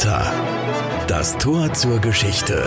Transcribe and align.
Porta. 0.00 0.32
Das 1.08 1.36
Tor 1.36 1.74
zur 1.74 1.98
Geschichte. 2.00 2.64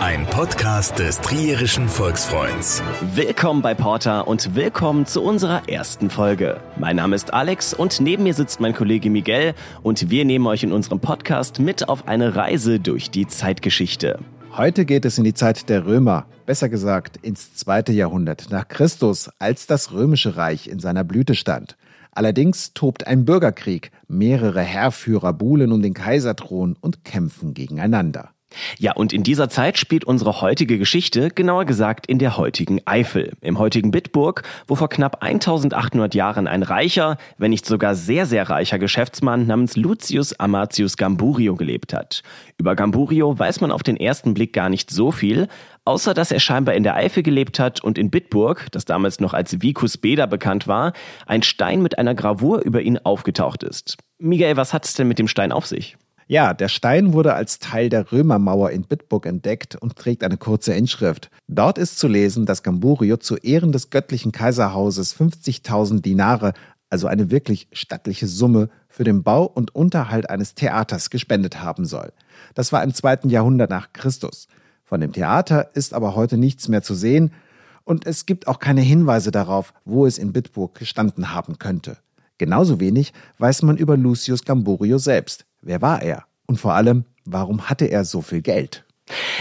Ein 0.00 0.24
Podcast 0.24 0.98
des 0.98 1.20
Trierischen 1.20 1.86
Volksfreunds. 1.86 2.82
Willkommen 3.14 3.60
bei 3.60 3.74
Porta 3.74 4.20
und 4.20 4.54
willkommen 4.54 5.04
zu 5.04 5.22
unserer 5.22 5.68
ersten 5.68 6.08
Folge. 6.08 6.62
Mein 6.78 6.96
Name 6.96 7.14
ist 7.14 7.34
Alex 7.34 7.74
und 7.74 8.00
neben 8.00 8.22
mir 8.22 8.32
sitzt 8.32 8.58
mein 8.58 8.72
Kollege 8.72 9.10
Miguel 9.10 9.52
und 9.82 10.08
wir 10.08 10.24
nehmen 10.24 10.46
euch 10.46 10.62
in 10.62 10.72
unserem 10.72 10.98
Podcast 10.98 11.58
mit 11.58 11.90
auf 11.90 12.08
eine 12.08 12.34
Reise 12.34 12.80
durch 12.80 13.10
die 13.10 13.26
Zeitgeschichte. 13.26 14.18
Heute 14.56 14.86
geht 14.86 15.04
es 15.04 15.18
in 15.18 15.24
die 15.24 15.34
Zeit 15.34 15.68
der 15.68 15.84
Römer, 15.84 16.24
besser 16.46 16.70
gesagt 16.70 17.18
ins 17.18 17.54
zweite 17.54 17.92
Jahrhundert 17.92 18.46
nach 18.50 18.66
Christus, 18.66 19.28
als 19.40 19.66
das 19.66 19.92
römische 19.92 20.38
Reich 20.38 20.68
in 20.68 20.78
seiner 20.78 21.04
Blüte 21.04 21.34
stand. 21.34 21.76
Allerdings 22.14 22.74
tobt 22.74 23.06
ein 23.06 23.24
Bürgerkrieg, 23.24 23.90
mehrere 24.06 24.60
Heerführer 24.60 25.32
buhlen 25.32 25.72
um 25.72 25.82
den 25.82 25.94
Kaiserthron 25.94 26.76
und 26.80 27.04
kämpfen 27.04 27.54
gegeneinander. 27.54 28.33
Ja, 28.78 28.92
und 28.92 29.12
in 29.12 29.22
dieser 29.22 29.48
Zeit 29.48 29.78
spielt 29.78 30.04
unsere 30.04 30.40
heutige 30.40 30.78
Geschichte, 30.78 31.30
genauer 31.30 31.64
gesagt 31.64 32.06
in 32.06 32.18
der 32.18 32.36
heutigen 32.36 32.80
Eifel, 32.86 33.32
im 33.40 33.58
heutigen 33.58 33.90
Bitburg, 33.90 34.42
wo 34.66 34.74
vor 34.74 34.88
knapp 34.88 35.22
1800 35.22 36.14
Jahren 36.14 36.46
ein 36.46 36.62
reicher, 36.62 37.18
wenn 37.38 37.50
nicht 37.50 37.66
sogar 37.66 37.94
sehr, 37.94 38.26
sehr 38.26 38.48
reicher 38.50 38.78
Geschäftsmann 38.78 39.46
namens 39.46 39.76
Lucius 39.76 40.38
Amatius 40.38 40.96
Gamburio 40.96 41.54
gelebt 41.54 41.92
hat. 41.92 42.22
Über 42.58 42.76
Gamburio 42.76 43.38
weiß 43.38 43.60
man 43.60 43.70
auf 43.70 43.82
den 43.82 43.96
ersten 43.96 44.34
Blick 44.34 44.52
gar 44.52 44.68
nicht 44.68 44.90
so 44.90 45.10
viel, 45.10 45.48
außer 45.84 46.14
dass 46.14 46.30
er 46.30 46.40
scheinbar 46.40 46.74
in 46.74 46.82
der 46.82 46.96
Eifel 46.96 47.22
gelebt 47.22 47.58
hat 47.58 47.82
und 47.82 47.98
in 47.98 48.10
Bitburg, 48.10 48.68
das 48.72 48.84
damals 48.84 49.20
noch 49.20 49.34
als 49.34 49.60
Vicus 49.60 49.98
Beda 49.98 50.26
bekannt 50.26 50.66
war, 50.66 50.92
ein 51.26 51.42
Stein 51.42 51.82
mit 51.82 51.98
einer 51.98 52.14
Gravur 52.14 52.62
über 52.62 52.80
ihn 52.80 52.98
aufgetaucht 52.98 53.62
ist. 53.62 53.96
Miguel, 54.18 54.56
was 54.56 54.72
hat 54.72 54.84
es 54.84 54.94
denn 54.94 55.08
mit 55.08 55.18
dem 55.18 55.28
Stein 55.28 55.52
auf 55.52 55.66
sich? 55.66 55.96
Ja, 56.26 56.54
der 56.54 56.68
Stein 56.68 57.12
wurde 57.12 57.34
als 57.34 57.58
Teil 57.58 57.90
der 57.90 58.10
Römermauer 58.10 58.70
in 58.70 58.84
Bitburg 58.84 59.26
entdeckt 59.26 59.76
und 59.76 59.96
trägt 59.96 60.24
eine 60.24 60.38
kurze 60.38 60.72
Inschrift. 60.72 61.30
Dort 61.48 61.76
ist 61.76 61.98
zu 61.98 62.08
lesen, 62.08 62.46
dass 62.46 62.62
Gamburio 62.62 63.18
zu 63.18 63.36
Ehren 63.36 63.72
des 63.72 63.90
göttlichen 63.90 64.32
Kaiserhauses 64.32 65.14
50.000 65.14 66.00
Dinare, 66.00 66.54
also 66.88 67.08
eine 67.08 67.30
wirklich 67.30 67.68
stattliche 67.72 68.26
Summe, 68.26 68.70
für 68.88 69.04
den 69.04 69.22
Bau 69.22 69.44
und 69.44 69.74
Unterhalt 69.74 70.30
eines 70.30 70.54
Theaters 70.54 71.10
gespendet 71.10 71.60
haben 71.60 71.84
soll. 71.84 72.12
Das 72.54 72.72
war 72.72 72.82
im 72.82 72.94
zweiten 72.94 73.28
Jahrhundert 73.28 73.68
nach 73.68 73.92
Christus. 73.92 74.48
Von 74.84 75.00
dem 75.00 75.12
Theater 75.12 75.70
ist 75.74 75.92
aber 75.92 76.14
heute 76.14 76.38
nichts 76.38 76.68
mehr 76.68 76.82
zu 76.82 76.94
sehen 76.94 77.32
und 77.84 78.06
es 78.06 78.24
gibt 78.24 78.46
auch 78.46 78.60
keine 78.60 78.80
Hinweise 78.80 79.30
darauf, 79.30 79.74
wo 79.84 80.06
es 80.06 80.16
in 80.16 80.32
Bitburg 80.32 80.74
gestanden 80.76 81.34
haben 81.34 81.58
könnte. 81.58 81.98
Genauso 82.38 82.80
wenig 82.80 83.12
weiß 83.38 83.62
man 83.62 83.76
über 83.76 83.96
Lucius 83.96 84.44
Gamburio 84.44 84.98
selbst. 84.98 85.44
Wer 85.66 85.80
war 85.80 86.02
er? 86.02 86.24
Und 86.46 86.60
vor 86.60 86.74
allem, 86.74 87.04
warum 87.24 87.70
hatte 87.70 87.86
er 87.86 88.04
so 88.04 88.20
viel 88.20 88.42
Geld? 88.42 88.84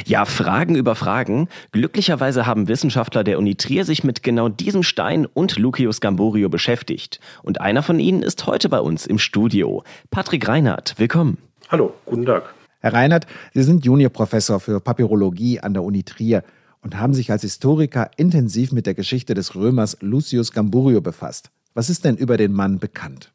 Ja, 0.05 0.23
Fragen 0.23 0.75
über 0.75 0.95
Fragen. 0.95 1.49
Glücklicherweise 1.73 2.45
haben 2.45 2.69
Wissenschaftler 2.69 3.25
der 3.25 3.37
Uni 3.37 3.55
Trier 3.55 3.83
sich 3.83 4.05
mit 4.05 4.23
genau 4.23 4.47
diesem 4.47 4.83
Stein 4.83 5.25
und 5.25 5.57
Lucius 5.57 5.99
Gamburio 5.99 6.47
beschäftigt. 6.47 7.19
Und 7.43 7.59
einer 7.59 7.83
von 7.83 7.99
ihnen 7.99 8.23
ist 8.23 8.47
heute 8.47 8.69
bei 8.69 8.79
uns 8.79 9.05
im 9.05 9.19
Studio. 9.19 9.83
Patrick 10.11 10.47
Reinhardt, 10.47 10.95
willkommen. 10.97 11.39
Hallo, 11.69 11.93
guten 12.05 12.25
Tag. 12.25 12.53
Herr 12.79 12.93
Reinhardt, 12.93 13.27
Sie 13.53 13.63
sind 13.63 13.83
Juniorprofessor 13.83 14.61
für 14.61 14.79
Papyrologie 14.79 15.59
an 15.59 15.73
der 15.73 15.83
Uni 15.83 16.03
Trier 16.03 16.43
und 16.81 16.97
haben 16.97 17.13
sich 17.13 17.31
als 17.31 17.41
Historiker 17.41 18.11
intensiv 18.15 18.71
mit 18.71 18.85
der 18.85 18.93
Geschichte 18.93 19.33
des 19.33 19.55
Römers 19.55 19.97
Lucius 19.99 20.53
Gamburio 20.53 21.01
befasst. 21.01 21.51
Was 21.73 21.89
ist 21.89 22.05
denn 22.05 22.15
über 22.15 22.37
den 22.37 22.53
Mann 22.53 22.79
bekannt? 22.79 23.32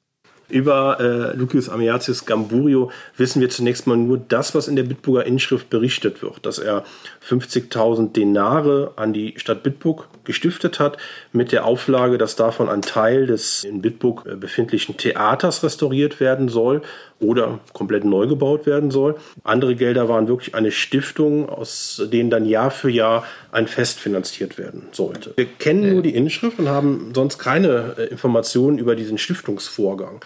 Über 0.48 0.98
äh, 1.00 1.36
Lucius 1.36 1.68
Ammiatius 1.68 2.24
Gamburio 2.24 2.90
wissen 3.16 3.40
wir 3.40 3.50
zunächst 3.50 3.86
mal 3.86 3.96
nur 3.96 4.16
das, 4.16 4.54
was 4.54 4.66
in 4.66 4.76
der 4.76 4.82
Bitburger 4.82 5.26
Inschrift 5.26 5.68
berichtet 5.68 6.22
wird, 6.22 6.46
dass 6.46 6.58
er 6.58 6.84
50.000 7.28 8.12
Denare 8.12 8.92
an 8.96 9.12
die 9.12 9.34
Stadt 9.36 9.62
Bitburg 9.62 10.08
gestiftet 10.24 10.80
hat, 10.80 10.96
mit 11.32 11.52
der 11.52 11.64
Auflage, 11.64 12.18
dass 12.18 12.36
davon 12.36 12.68
ein 12.68 12.82
Teil 12.82 13.26
des 13.26 13.64
in 13.64 13.82
Bitburg 13.82 14.24
äh, 14.26 14.36
befindlichen 14.36 14.96
Theaters 14.96 15.62
restauriert 15.62 16.20
werden 16.20 16.48
soll 16.48 16.82
oder 17.20 17.58
komplett 17.72 18.04
neu 18.04 18.26
gebaut 18.26 18.64
werden 18.64 18.90
soll. 18.90 19.16
Andere 19.44 19.74
Gelder 19.74 20.08
waren 20.08 20.28
wirklich 20.28 20.54
eine 20.54 20.70
Stiftung, 20.70 21.48
aus 21.48 22.02
denen 22.12 22.30
dann 22.30 22.46
Jahr 22.46 22.70
für 22.70 22.90
Jahr 22.90 23.24
ein 23.50 23.66
Fest 23.66 23.98
finanziert 23.98 24.56
werden 24.56 24.84
sollte. 24.92 25.32
Wir 25.36 25.46
kennen 25.46 25.92
nur 25.92 26.02
die 26.02 26.14
Inschrift 26.14 26.58
und 26.58 26.68
haben 26.68 27.12
sonst 27.14 27.38
keine 27.38 27.94
äh, 27.98 28.04
Informationen 28.06 28.78
über 28.78 28.94
diesen 28.96 29.18
Stiftungsvorgang. 29.18 30.20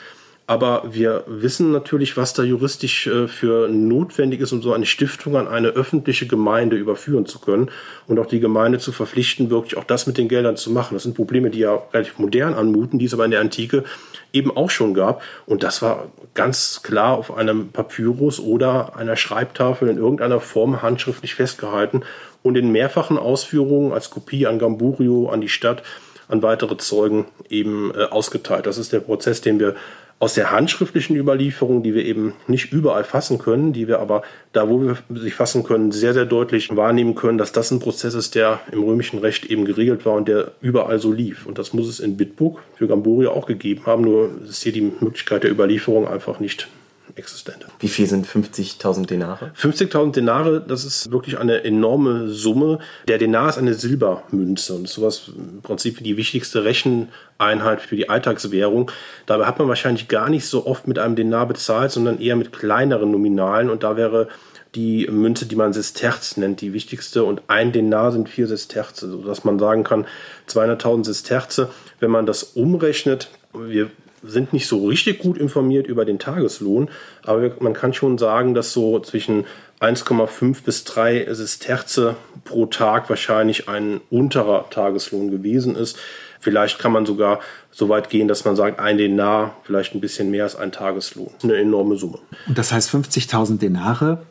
Aber 0.46 0.82
wir 0.90 1.24
wissen 1.26 1.70
natürlich, 1.70 2.16
was 2.16 2.34
da 2.34 2.42
juristisch 2.42 3.06
äh, 3.06 3.28
für 3.28 3.68
notwendig 3.68 4.40
ist, 4.40 4.52
um 4.52 4.60
so 4.60 4.72
eine 4.72 4.86
Stiftung 4.86 5.36
an 5.36 5.46
eine 5.46 5.68
öffentliche 5.68 6.26
Gemeinde 6.26 6.76
überführen 6.76 7.26
zu 7.26 7.38
können 7.38 7.70
und 8.08 8.18
auch 8.18 8.26
die 8.26 8.40
Gemeinde 8.40 8.78
zu 8.78 8.90
verpflichten, 8.90 9.50
wirklich 9.50 9.76
auch 9.76 9.84
das 9.84 10.06
mit 10.06 10.18
den 10.18 10.28
Geldern 10.28 10.56
zu 10.56 10.70
machen. 10.72 10.94
Das 10.94 11.04
sind 11.04 11.14
Probleme, 11.14 11.50
die 11.50 11.60
ja 11.60 11.80
relativ 11.92 12.18
modern 12.18 12.54
anmuten, 12.54 12.98
die 12.98 13.04
es 13.04 13.14
aber 13.14 13.24
in 13.24 13.30
der 13.30 13.40
Antike 13.40 13.84
eben 14.32 14.54
auch 14.54 14.70
schon 14.70 14.94
gab. 14.94 15.22
Und 15.46 15.62
das 15.62 15.80
war 15.80 16.08
ganz 16.34 16.82
klar 16.82 17.16
auf 17.16 17.34
einem 17.36 17.68
Papyrus 17.68 18.40
oder 18.40 18.96
einer 18.96 19.16
Schreibtafel 19.16 19.88
in 19.88 19.98
irgendeiner 19.98 20.40
Form 20.40 20.82
handschriftlich 20.82 21.34
festgehalten 21.34 22.02
und 22.42 22.56
in 22.56 22.72
mehrfachen 22.72 23.16
Ausführungen 23.16 23.92
als 23.92 24.10
Kopie 24.10 24.46
an 24.46 24.58
Gamburio, 24.58 25.28
an 25.28 25.40
die 25.40 25.48
Stadt, 25.48 25.82
an 26.28 26.42
weitere 26.42 26.76
Zeugen 26.78 27.26
eben 27.48 27.92
äh, 27.94 28.04
ausgeteilt. 28.04 28.66
Das 28.66 28.78
ist 28.78 28.92
der 28.92 29.00
Prozess, 29.00 29.40
den 29.40 29.60
wir 29.60 29.76
aus 30.22 30.34
der 30.34 30.52
handschriftlichen 30.52 31.16
Überlieferung, 31.16 31.82
die 31.82 31.96
wir 31.96 32.04
eben 32.04 32.32
nicht 32.46 32.72
überall 32.72 33.02
fassen 33.02 33.38
können, 33.38 33.72
die 33.72 33.88
wir 33.88 33.98
aber 33.98 34.22
da, 34.52 34.68
wo 34.68 34.80
wir 34.80 34.96
sie 35.12 35.32
fassen 35.32 35.64
können, 35.64 35.90
sehr, 35.90 36.14
sehr 36.14 36.26
deutlich 36.26 36.76
wahrnehmen 36.76 37.16
können, 37.16 37.38
dass 37.38 37.50
das 37.50 37.72
ein 37.72 37.80
Prozess 37.80 38.14
ist, 38.14 38.36
der 38.36 38.60
im 38.70 38.84
römischen 38.84 39.18
Recht 39.18 39.46
eben 39.46 39.64
geregelt 39.64 40.06
war 40.06 40.14
und 40.14 40.28
der 40.28 40.52
überall 40.60 41.00
so 41.00 41.10
lief. 41.10 41.44
Und 41.44 41.58
das 41.58 41.72
muss 41.72 41.88
es 41.88 41.98
in 41.98 42.16
Bitburg 42.16 42.60
für 42.76 42.86
Gamboria 42.86 43.30
auch 43.30 43.46
gegeben 43.46 43.84
haben, 43.84 44.04
nur 44.04 44.30
ist 44.48 44.62
hier 44.62 44.70
die 44.70 44.92
Möglichkeit 45.00 45.42
der 45.42 45.50
Überlieferung 45.50 46.06
einfach 46.06 46.38
nicht 46.38 46.68
existent. 47.16 47.66
Wie 47.80 47.88
viel 47.88 48.06
sind 48.06 48.26
50.000 48.26 49.06
Denare? 49.06 49.52
50.000 49.56 50.12
Denare, 50.12 50.60
das 50.60 50.84
ist 50.84 51.10
wirklich 51.10 51.38
eine 51.38 51.64
enorme 51.64 52.28
Summe. 52.28 52.78
Der 53.08 53.18
Denar 53.18 53.48
ist 53.48 53.58
eine 53.58 53.74
Silbermünze 53.74 54.74
und 54.74 54.84
ist 54.84 54.94
sowas 54.94 55.30
im 55.36 55.62
Prinzip 55.62 56.00
wie 56.00 56.04
die 56.04 56.16
wichtigste 56.16 56.64
Recheneinheit 56.64 57.80
für 57.82 57.96
die 57.96 58.08
Alltagswährung. 58.08 58.90
Dabei 59.26 59.46
hat 59.46 59.58
man 59.58 59.68
wahrscheinlich 59.68 60.08
gar 60.08 60.28
nicht 60.28 60.46
so 60.46 60.66
oft 60.66 60.88
mit 60.88 60.98
einem 60.98 61.16
Denar 61.16 61.46
bezahlt, 61.46 61.92
sondern 61.92 62.20
eher 62.20 62.36
mit 62.36 62.52
kleineren 62.52 63.10
Nominalen 63.10 63.70
und 63.70 63.82
da 63.82 63.96
wäre 63.96 64.28
die 64.74 65.06
Münze, 65.10 65.46
die 65.46 65.56
man 65.56 65.72
Sesterz 65.72 66.36
nennt, 66.36 66.60
die 66.60 66.72
wichtigste. 66.72 67.24
Und 67.24 67.42
ein 67.48 67.72
Denar 67.72 68.12
sind 68.12 68.28
vier 68.28 68.46
Sesterze, 68.46 69.10
sodass 69.10 69.44
man 69.44 69.58
sagen 69.58 69.84
kann, 69.84 70.06
200.000 70.48 71.04
Sesterze. 71.04 71.70
Wenn 72.00 72.10
man 72.10 72.26
das 72.26 72.42
umrechnet, 72.42 73.30
wir 73.52 73.90
sind 74.22 74.52
nicht 74.52 74.66
so 74.66 74.86
richtig 74.86 75.18
gut 75.20 75.38
informiert 75.38 75.86
über 75.86 76.04
den 76.04 76.18
Tageslohn, 76.18 76.88
aber 77.24 77.50
man 77.60 77.72
kann 77.72 77.92
schon 77.92 78.18
sagen, 78.18 78.54
dass 78.54 78.72
so 78.72 79.00
zwischen 79.00 79.44
1,5 79.80 80.62
bis 80.64 80.84
3 80.84 81.26
Sesterze 81.32 82.16
pro 82.44 82.66
Tag 82.66 83.10
wahrscheinlich 83.10 83.68
ein 83.68 84.00
unterer 84.10 84.70
Tageslohn 84.70 85.30
gewesen 85.30 85.74
ist. 85.74 85.98
Vielleicht 86.38 86.78
kann 86.78 86.92
man 86.92 87.06
sogar 87.06 87.40
so 87.70 87.88
weit 87.88 88.10
gehen, 88.10 88.28
dass 88.28 88.44
man 88.44 88.56
sagt, 88.56 88.78
ein 88.78 88.98
Denar, 88.98 89.56
vielleicht 89.64 89.94
ein 89.94 90.00
bisschen 90.00 90.30
mehr 90.30 90.44
als 90.44 90.56
ein 90.56 90.72
Tageslohn. 90.72 91.30
Eine 91.42 91.56
enorme 91.56 91.96
Summe. 91.96 92.18
Und 92.46 92.58
das 92.58 92.72
heißt 92.72 92.90
50.000 92.90 93.58
Denare, 93.58 94.22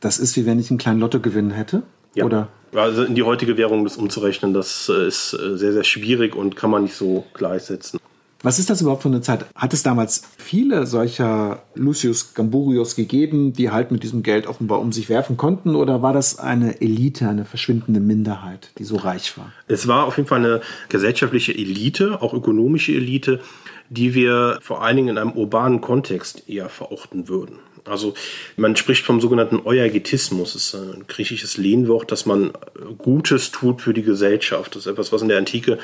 das 0.00 0.18
ist 0.18 0.36
wie 0.36 0.46
wenn 0.46 0.58
ich 0.58 0.70
einen 0.70 0.78
kleinen 0.78 1.00
Lottogewinn 1.00 1.50
hätte? 1.50 1.82
Ja. 2.14 2.24
Oder? 2.24 2.48
Also 2.74 3.04
in 3.04 3.14
die 3.14 3.22
heutige 3.22 3.56
Währung 3.56 3.84
das 3.84 3.96
umzurechnen, 3.96 4.52
das 4.52 4.88
äh, 4.88 5.06
ist 5.06 5.34
äh, 5.34 5.56
sehr, 5.56 5.72
sehr 5.72 5.84
schwierig 5.84 6.34
und 6.34 6.56
kann 6.56 6.70
man 6.70 6.82
nicht 6.82 6.94
so 6.94 7.24
gleichsetzen. 7.34 8.00
Was 8.44 8.58
ist 8.58 8.68
das 8.68 8.82
überhaupt 8.82 9.02
für 9.02 9.08
eine 9.08 9.22
Zeit? 9.22 9.46
Hat 9.54 9.72
es 9.72 9.82
damals 9.82 10.20
viele 10.36 10.86
solcher 10.86 11.62
Lucius 11.74 12.34
Gamburios 12.34 12.94
gegeben, 12.94 13.54
die 13.54 13.70
halt 13.70 13.90
mit 13.90 14.02
diesem 14.02 14.22
Geld 14.22 14.46
offenbar 14.46 14.80
um 14.80 14.92
sich 14.92 15.08
werfen 15.08 15.38
konnten? 15.38 15.74
Oder 15.74 16.02
war 16.02 16.12
das 16.12 16.38
eine 16.38 16.82
Elite, 16.82 17.26
eine 17.26 17.46
verschwindende 17.46 18.00
Minderheit, 18.00 18.68
die 18.76 18.84
so 18.84 18.96
reich 18.96 19.38
war? 19.38 19.50
Es 19.66 19.88
war 19.88 20.04
auf 20.04 20.18
jeden 20.18 20.28
Fall 20.28 20.40
eine 20.40 20.60
gesellschaftliche 20.90 21.52
Elite, 21.52 22.20
auch 22.20 22.34
ökonomische 22.34 22.92
Elite, 22.92 23.40
die 23.88 24.12
wir 24.12 24.58
vor 24.60 24.84
allen 24.84 24.96
Dingen 24.96 25.08
in 25.08 25.18
einem 25.18 25.32
urbanen 25.32 25.80
Kontext 25.80 26.46
eher 26.46 26.68
verorten 26.68 27.28
würden. 27.28 27.60
Also 27.86 28.12
man 28.58 28.76
spricht 28.76 29.06
vom 29.06 29.22
sogenannten 29.22 29.60
Euergetismus. 29.64 30.52
Das 30.52 30.66
ist 30.66 30.74
ein 30.74 31.06
griechisches 31.06 31.56
Lehnwort, 31.56 32.12
dass 32.12 32.26
man 32.26 32.52
Gutes 32.98 33.52
tut 33.52 33.80
für 33.80 33.94
die 33.94 34.02
Gesellschaft. 34.02 34.76
Das 34.76 34.84
ist 34.84 34.92
etwas, 34.92 35.12
was 35.12 35.22
in 35.22 35.28
der 35.28 35.38
Antike 35.38 35.78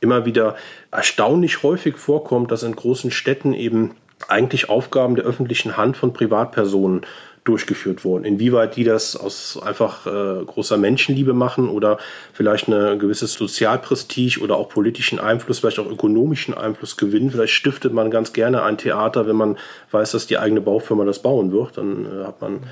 immer 0.00 0.24
wieder 0.24 0.56
erstaunlich 0.90 1.62
häufig 1.62 1.96
vorkommt, 1.96 2.50
dass 2.50 2.62
in 2.62 2.76
großen 2.76 3.10
Städten 3.10 3.52
eben 3.52 3.94
eigentlich 4.28 4.68
Aufgaben 4.68 5.14
der 5.14 5.24
öffentlichen 5.24 5.76
Hand 5.76 5.96
von 5.96 6.12
Privatpersonen 6.12 7.02
durchgeführt 7.46 8.04
wurden. 8.04 8.24
Inwieweit 8.24 8.76
die 8.76 8.84
das 8.84 9.16
aus 9.16 9.60
einfach 9.62 10.06
äh, 10.06 10.44
großer 10.44 10.76
Menschenliebe 10.76 11.32
machen 11.32 11.68
oder 11.68 11.98
vielleicht 12.32 12.66
eine 12.66 12.98
gewisse 12.98 13.26
Sozialprestige 13.26 14.40
oder 14.40 14.56
auch 14.56 14.68
politischen 14.68 15.20
Einfluss, 15.20 15.60
vielleicht 15.60 15.78
auch 15.78 15.90
ökonomischen 15.90 16.54
Einfluss 16.54 16.96
gewinnen. 16.96 17.30
Vielleicht 17.30 17.54
stiftet 17.54 17.92
man 17.92 18.10
ganz 18.10 18.32
gerne 18.32 18.62
ein 18.62 18.78
Theater, 18.78 19.28
wenn 19.28 19.36
man 19.36 19.58
weiß, 19.92 20.12
dass 20.12 20.26
die 20.26 20.38
eigene 20.38 20.60
Baufirma 20.60 21.04
das 21.04 21.22
bauen 21.22 21.52
wird. 21.52 21.78
Dann 21.78 22.06
äh, 22.06 22.24
hat 22.26 22.40
man 22.40 22.64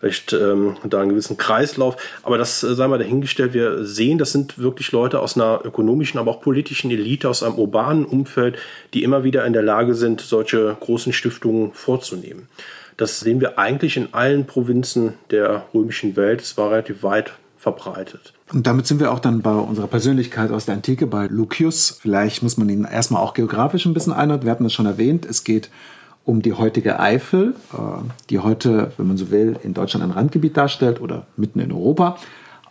vielleicht 0.00 0.32
ähm, 0.32 0.76
da 0.84 1.00
einen 1.00 1.10
gewissen 1.10 1.36
Kreislauf. 1.36 1.96
Aber 2.22 2.38
das 2.38 2.62
äh, 2.62 2.74
sei 2.74 2.88
mal 2.88 2.98
dahingestellt. 2.98 3.52
Wir 3.52 3.84
sehen, 3.84 4.18
das 4.18 4.32
sind 4.32 4.58
wirklich 4.58 4.92
Leute 4.92 5.20
aus 5.20 5.36
einer 5.36 5.60
ökonomischen, 5.64 6.18
aber 6.18 6.30
auch 6.30 6.40
politischen 6.40 6.90
Elite, 6.90 7.28
aus 7.28 7.42
einem 7.42 7.56
urbanen 7.56 8.06
Umfeld, 8.06 8.56
die 8.94 9.02
immer 9.02 9.24
wieder 9.24 9.44
in 9.44 9.52
der 9.52 9.62
Lage 9.62 9.94
sind, 9.94 10.20
solche 10.20 10.76
großen 10.80 11.12
Stiftungen 11.12 11.72
vorzunehmen. 11.72 12.48
Das 12.96 13.20
sehen 13.20 13.40
wir 13.40 13.58
eigentlich 13.58 13.96
in 13.96 14.12
allen 14.12 14.46
Provinzen 14.46 15.14
der 15.30 15.66
römischen 15.72 16.16
Welt. 16.16 16.40
Es 16.42 16.56
war 16.56 16.70
relativ 16.70 17.02
weit 17.02 17.32
verbreitet. 17.56 18.32
Und 18.52 18.66
damit 18.66 18.86
sind 18.86 19.00
wir 19.00 19.12
auch 19.12 19.20
dann 19.20 19.42
bei 19.42 19.52
unserer 19.52 19.86
Persönlichkeit 19.86 20.50
aus 20.50 20.64
der 20.64 20.74
Antike, 20.74 21.06
bei 21.06 21.26
Lucius. 21.26 21.98
Vielleicht 22.00 22.42
muss 22.42 22.56
man 22.56 22.68
ihn 22.68 22.84
erstmal 22.84 23.22
auch 23.22 23.34
geografisch 23.34 23.84
ein 23.86 23.94
bisschen 23.94 24.12
einordnen. 24.14 24.46
Wir 24.46 24.50
hatten 24.50 24.64
das 24.64 24.72
schon 24.72 24.86
erwähnt. 24.86 25.26
Es 25.26 25.44
geht 25.44 25.70
um 26.24 26.42
die 26.42 26.52
heutige 26.52 27.00
Eifel, 27.00 27.54
äh, 27.72 27.76
die 28.28 28.38
heute, 28.38 28.92
wenn 28.96 29.06
man 29.06 29.16
so 29.16 29.30
will, 29.30 29.58
in 29.62 29.74
Deutschland 29.74 30.04
ein 30.04 30.10
Randgebiet 30.10 30.56
darstellt 30.56 31.00
oder 31.00 31.26
mitten 31.36 31.60
in 31.60 31.72
Europa. 31.72 32.18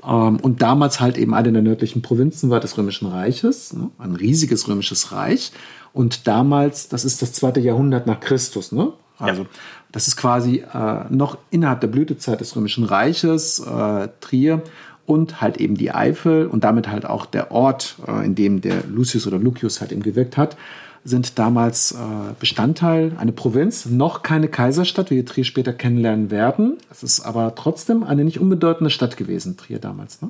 Ähm, 0.03 0.37
und 0.37 0.61
damals 0.61 0.99
halt 0.99 1.17
eben 1.17 1.33
eine 1.33 1.51
der 1.51 1.61
nördlichen 1.61 2.01
Provinzen 2.01 2.49
war 2.49 2.59
des 2.59 2.77
Römischen 2.77 3.07
Reiches, 3.07 3.73
ne? 3.73 3.89
ein 3.97 4.15
riesiges 4.15 4.67
römisches 4.67 5.11
Reich. 5.11 5.51
Und 5.93 6.27
damals, 6.27 6.87
das 6.87 7.03
ist 7.03 7.21
das 7.21 7.33
zweite 7.33 7.59
Jahrhundert 7.59 8.07
nach 8.07 8.19
Christus, 8.19 8.71
ne? 8.71 8.93
Also 9.17 9.43
ja. 9.43 9.49
das 9.91 10.07
ist 10.07 10.15
quasi 10.15 10.63
äh, 10.73 11.03
noch 11.09 11.37
innerhalb 11.49 11.81
der 11.81 11.87
Blütezeit 11.87 12.39
des 12.39 12.55
Römischen 12.55 12.85
Reiches, 12.85 13.59
äh, 13.59 14.07
Trier 14.21 14.61
und 15.05 15.41
halt 15.41 15.57
eben 15.57 15.75
die 15.75 15.91
Eifel 15.91 16.47
und 16.47 16.63
damit 16.63 16.87
halt 16.87 17.05
auch 17.05 17.25
der 17.25 17.51
Ort, 17.51 17.95
äh, 18.07 18.25
in 18.25 18.35
dem 18.35 18.61
der 18.61 18.83
Lucius 18.87 19.27
oder 19.27 19.37
Lucius 19.37 19.81
halt 19.81 19.91
eben 19.91 20.03
gewirkt 20.03 20.37
hat, 20.37 20.55
sind 21.03 21.39
damals 21.39 21.91
äh, 21.91 21.95
Bestandteil, 22.39 23.13
eine 23.17 23.31
Provinz, 23.31 23.85
noch 23.85 24.21
keine 24.21 24.47
Kaiserstadt, 24.47 25.11
wie 25.11 25.15
wir 25.15 25.25
Trier 25.25 25.43
später 25.43 25.73
kennenlernen 25.73 26.31
werden. 26.31 26.77
Es 26.91 27.03
ist 27.03 27.21
aber 27.21 27.55
trotzdem 27.55 28.03
eine 28.03 28.23
nicht 28.23 28.39
unbedeutende 28.39 28.89
Stadt 28.89 29.17
gewesen, 29.17 29.57
Trier 29.57 29.79
damals. 29.79 30.21
Ne? 30.21 30.29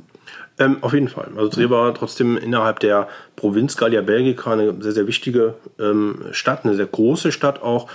Ähm, 0.60 0.78
auf 0.82 0.94
jeden 0.94 1.08
Fall. 1.08 1.30
Also 1.36 1.50
Trier 1.50 1.70
war 1.70 1.94
trotzdem 1.94 2.38
innerhalb 2.38 2.80
der 2.80 3.08
Provinz 3.36 3.78
Gallia 3.78 4.02
Belgica 4.02 4.52
eine 4.52 4.76
sehr, 4.82 4.92
sehr 4.92 5.08
wichtige 5.08 5.56
ähm, 5.80 6.26
Stadt, 6.32 6.66
eine 6.66 6.76
sehr 6.76 6.86
große 6.86 7.32
Stadt 7.32 7.62
auch 7.62 7.88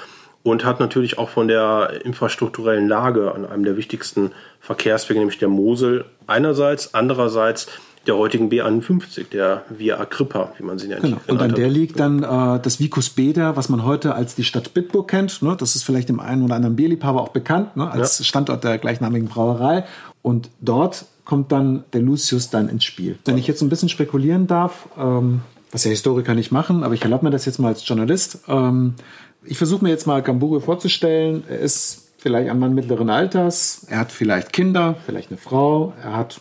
und 0.42 0.64
hat 0.64 0.78
natürlich 0.78 1.18
auch 1.18 1.30
von 1.30 1.48
der 1.48 2.00
infrastrukturellen 2.04 2.88
Lage 2.88 3.34
an 3.34 3.46
einem 3.46 3.64
der 3.64 3.76
wichtigsten 3.76 4.32
Verkehrswege, 4.60 5.18
nämlich 5.18 5.38
der 5.38 5.48
Mosel, 5.48 6.04
einerseits, 6.26 6.94
andererseits 6.94 7.68
der 8.06 8.16
heutigen 8.16 8.50
B51, 8.50 9.30
der 9.32 9.64
Via 9.70 9.98
Agrippa, 9.98 10.52
wie 10.58 10.62
man 10.64 10.78
sie 10.78 10.88
nennt. 10.88 11.02
Genau. 11.02 11.16
Und 11.26 11.40
an 11.40 11.54
der 11.54 11.68
liegt 11.68 11.98
dann 11.98 12.22
äh, 12.22 12.60
das 12.60 12.80
Vicus 12.80 13.10
Beda, 13.10 13.56
was 13.56 13.68
man 13.68 13.84
heute 13.84 14.14
als 14.14 14.34
die 14.34 14.44
Stadt 14.44 14.74
Bitburg 14.74 15.08
kennt. 15.08 15.42
Ne? 15.42 15.56
Das 15.58 15.74
ist 15.74 15.84
vielleicht 15.84 16.08
dem 16.08 16.20
einen 16.20 16.42
oder 16.42 16.54
anderen 16.54 16.76
Bierliebhaber 16.76 17.22
auch 17.22 17.28
bekannt, 17.28 17.76
ne? 17.76 17.90
als 17.90 18.18
ja. 18.18 18.24
Standort 18.24 18.64
der 18.64 18.78
gleichnamigen 18.78 19.28
Brauerei. 19.28 19.84
Und 20.22 20.50
dort 20.60 21.06
kommt 21.24 21.52
dann 21.52 21.84
der 21.92 22.02
Lucius 22.02 22.50
dann 22.50 22.68
ins 22.68 22.84
Spiel. 22.84 23.18
Wenn 23.24 23.38
ich 23.38 23.46
jetzt 23.46 23.62
ein 23.62 23.68
bisschen 23.68 23.88
spekulieren 23.88 24.46
darf, 24.46 24.88
ähm, 24.98 25.40
was 25.72 25.84
ja 25.84 25.90
Historiker 25.90 26.34
nicht 26.34 26.52
machen, 26.52 26.84
aber 26.84 26.94
ich 26.94 27.02
erlaube 27.02 27.24
mir 27.24 27.30
das 27.30 27.46
jetzt 27.46 27.58
mal 27.58 27.68
als 27.68 27.86
Journalist. 27.86 28.40
Ähm, 28.48 28.94
ich 29.42 29.58
versuche 29.58 29.82
mir 29.82 29.90
jetzt 29.90 30.06
mal 30.06 30.22
Gamburi 30.22 30.60
vorzustellen. 30.60 31.44
Er 31.48 31.58
ist 31.58 32.12
vielleicht 32.18 32.50
ein 32.50 32.58
Mann 32.58 32.74
mittleren 32.74 33.10
Alters. 33.10 33.86
Er 33.88 33.98
hat 33.98 34.12
vielleicht 34.12 34.52
Kinder, 34.52 34.96
vielleicht 35.04 35.30
eine 35.30 35.38
Frau. 35.38 35.92
Er 36.02 36.16
hat 36.16 36.40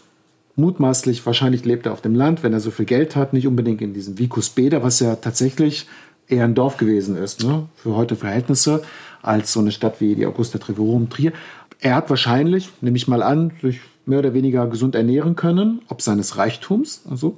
mutmaßlich, 0.55 1.25
wahrscheinlich 1.25 1.65
lebt 1.65 1.85
er 1.85 1.93
auf 1.93 2.01
dem 2.01 2.15
Land, 2.15 2.43
wenn 2.43 2.53
er 2.53 2.59
so 2.59 2.71
viel 2.71 2.85
Geld 2.85 3.15
hat, 3.15 3.33
nicht 3.33 3.47
unbedingt 3.47 3.81
in 3.81 3.93
diesem 3.93 4.19
Vicus 4.19 4.49
Beda, 4.49 4.83
was 4.83 4.99
ja 4.99 5.15
tatsächlich 5.15 5.87
eher 6.27 6.45
ein 6.45 6.55
Dorf 6.55 6.77
gewesen 6.77 7.17
ist, 7.17 7.43
ne? 7.43 7.67
für 7.75 7.95
heute 7.95 8.15
Verhältnisse, 8.15 8.83
als 9.21 9.53
so 9.53 9.59
eine 9.59 9.71
Stadt 9.71 9.99
wie 9.99 10.15
die 10.15 10.25
Augusta 10.25 10.57
Trevorum 10.57 11.09
Trier. 11.09 11.33
Er 11.79 11.95
hat 11.95 12.09
wahrscheinlich, 12.09 12.69
nehme 12.81 12.97
ich 12.97 13.07
mal 13.07 13.23
an, 13.23 13.51
sich 13.61 13.81
mehr 14.05 14.19
oder 14.19 14.33
weniger 14.33 14.67
gesund 14.67 14.95
ernähren 14.95 15.35
können, 15.35 15.81
ob 15.87 16.01
seines 16.01 16.37
Reichtums 16.37 17.01
und 17.05 17.17
so. 17.17 17.37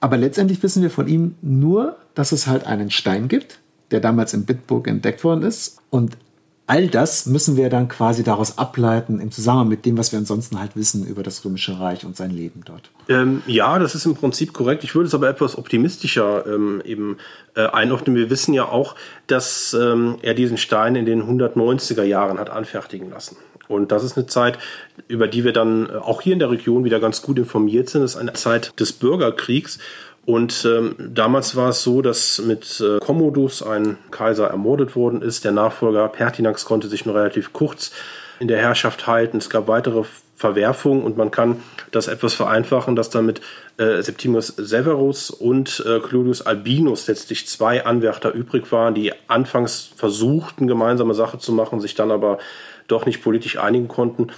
Aber 0.00 0.16
letztendlich 0.16 0.62
wissen 0.62 0.82
wir 0.82 0.90
von 0.90 1.08
ihm 1.08 1.36
nur, 1.42 1.96
dass 2.14 2.32
es 2.32 2.46
halt 2.46 2.66
einen 2.66 2.90
Stein 2.90 3.28
gibt, 3.28 3.60
der 3.90 4.00
damals 4.00 4.34
in 4.34 4.44
Bitburg 4.44 4.88
entdeckt 4.88 5.24
worden 5.24 5.42
ist. 5.42 5.78
Und 5.90 6.16
all 6.66 6.88
das 6.88 7.26
müssen 7.26 7.56
wir 7.56 7.70
dann 7.70 7.88
quasi 7.88 8.24
daraus 8.24 8.58
ableiten 8.58 9.20
im 9.20 9.30
Zusammenhang 9.30 9.68
mit 9.68 9.86
dem, 9.86 9.96
was 9.96 10.12
wir 10.12 10.18
ansonsten 10.18 10.58
halt 10.58 10.76
wissen 10.76 11.06
über 11.06 11.22
das 11.22 11.44
Römische 11.44 11.78
Reich 11.78 12.04
und 12.04 12.16
sein 12.16 12.30
Leben 12.30 12.62
dort. 12.64 12.90
Ähm, 13.08 13.42
ja, 13.46 13.78
das 13.78 13.94
ist 13.94 14.04
im 14.04 14.14
Prinzip 14.14 14.52
korrekt. 14.52 14.82
Ich 14.82 14.94
würde 14.94 15.06
es 15.06 15.14
aber 15.14 15.28
etwas 15.28 15.56
optimistischer 15.56 16.44
ähm, 16.46 16.82
eben 16.84 17.18
äh, 17.54 17.66
einordnen. 17.66 18.16
Wir 18.16 18.30
wissen 18.30 18.52
ja 18.52 18.66
auch, 18.66 18.96
dass 19.26 19.74
ähm, 19.74 20.16
er 20.22 20.34
diesen 20.34 20.56
Stein 20.56 20.96
in 20.96 21.06
den 21.06 21.22
190er 21.22 22.02
Jahren 22.02 22.38
hat 22.38 22.50
anfertigen 22.50 23.10
lassen. 23.10 23.36
Und 23.68 23.90
das 23.92 24.04
ist 24.04 24.16
eine 24.16 24.26
Zeit, 24.26 24.58
über 25.08 25.26
die 25.28 25.44
wir 25.44 25.52
dann 25.52 25.90
auch 25.90 26.22
hier 26.22 26.32
in 26.32 26.38
der 26.38 26.50
Region 26.50 26.84
wieder 26.84 27.00
ganz 27.00 27.22
gut 27.22 27.38
informiert 27.38 27.88
sind. 27.88 28.02
Das 28.02 28.12
ist 28.12 28.20
eine 28.20 28.32
Zeit 28.32 28.78
des 28.78 28.92
Bürgerkriegs. 28.92 29.78
Und 30.26 30.66
ähm, 30.68 30.96
damals 30.98 31.54
war 31.54 31.68
es 31.68 31.82
so, 31.84 32.02
dass 32.02 32.40
mit 32.40 32.80
äh, 32.80 32.98
Commodus 32.98 33.62
ein 33.62 33.96
Kaiser 34.10 34.48
ermordet 34.48 34.96
worden 34.96 35.22
ist. 35.22 35.44
Der 35.44 35.52
Nachfolger 35.52 36.08
Pertinax 36.08 36.64
konnte 36.64 36.88
sich 36.88 37.06
nur 37.06 37.14
relativ 37.14 37.52
kurz 37.52 37.92
in 38.40 38.48
der 38.48 38.58
Herrschaft 38.58 39.06
halten. 39.06 39.38
Es 39.38 39.48
gab 39.48 39.68
weitere 39.68 40.02
Verwerfungen 40.34 41.04
und 41.04 41.16
man 41.16 41.30
kann 41.30 41.62
das 41.92 42.08
etwas 42.08 42.34
vereinfachen, 42.34 42.96
dass 42.96 43.08
damit 43.08 43.40
äh, 43.78 44.02
Septimius 44.02 44.48
Severus 44.48 45.30
und 45.30 45.82
äh, 45.86 46.00
Claudius 46.00 46.42
Albinus 46.42 47.06
letztlich 47.06 47.46
zwei 47.46 47.86
Anwärter 47.86 48.32
übrig 48.32 48.70
waren, 48.72 48.94
die 48.94 49.12
anfangs 49.28 49.92
versuchten, 49.96 50.66
gemeinsame 50.66 51.14
Sache 51.14 51.38
zu 51.38 51.52
machen, 51.52 51.80
sich 51.80 51.94
dann 51.94 52.10
aber 52.10 52.38
doch 52.88 53.06
nicht 53.06 53.22
politisch 53.22 53.58
einigen 53.58 53.86
konnten 53.86 54.28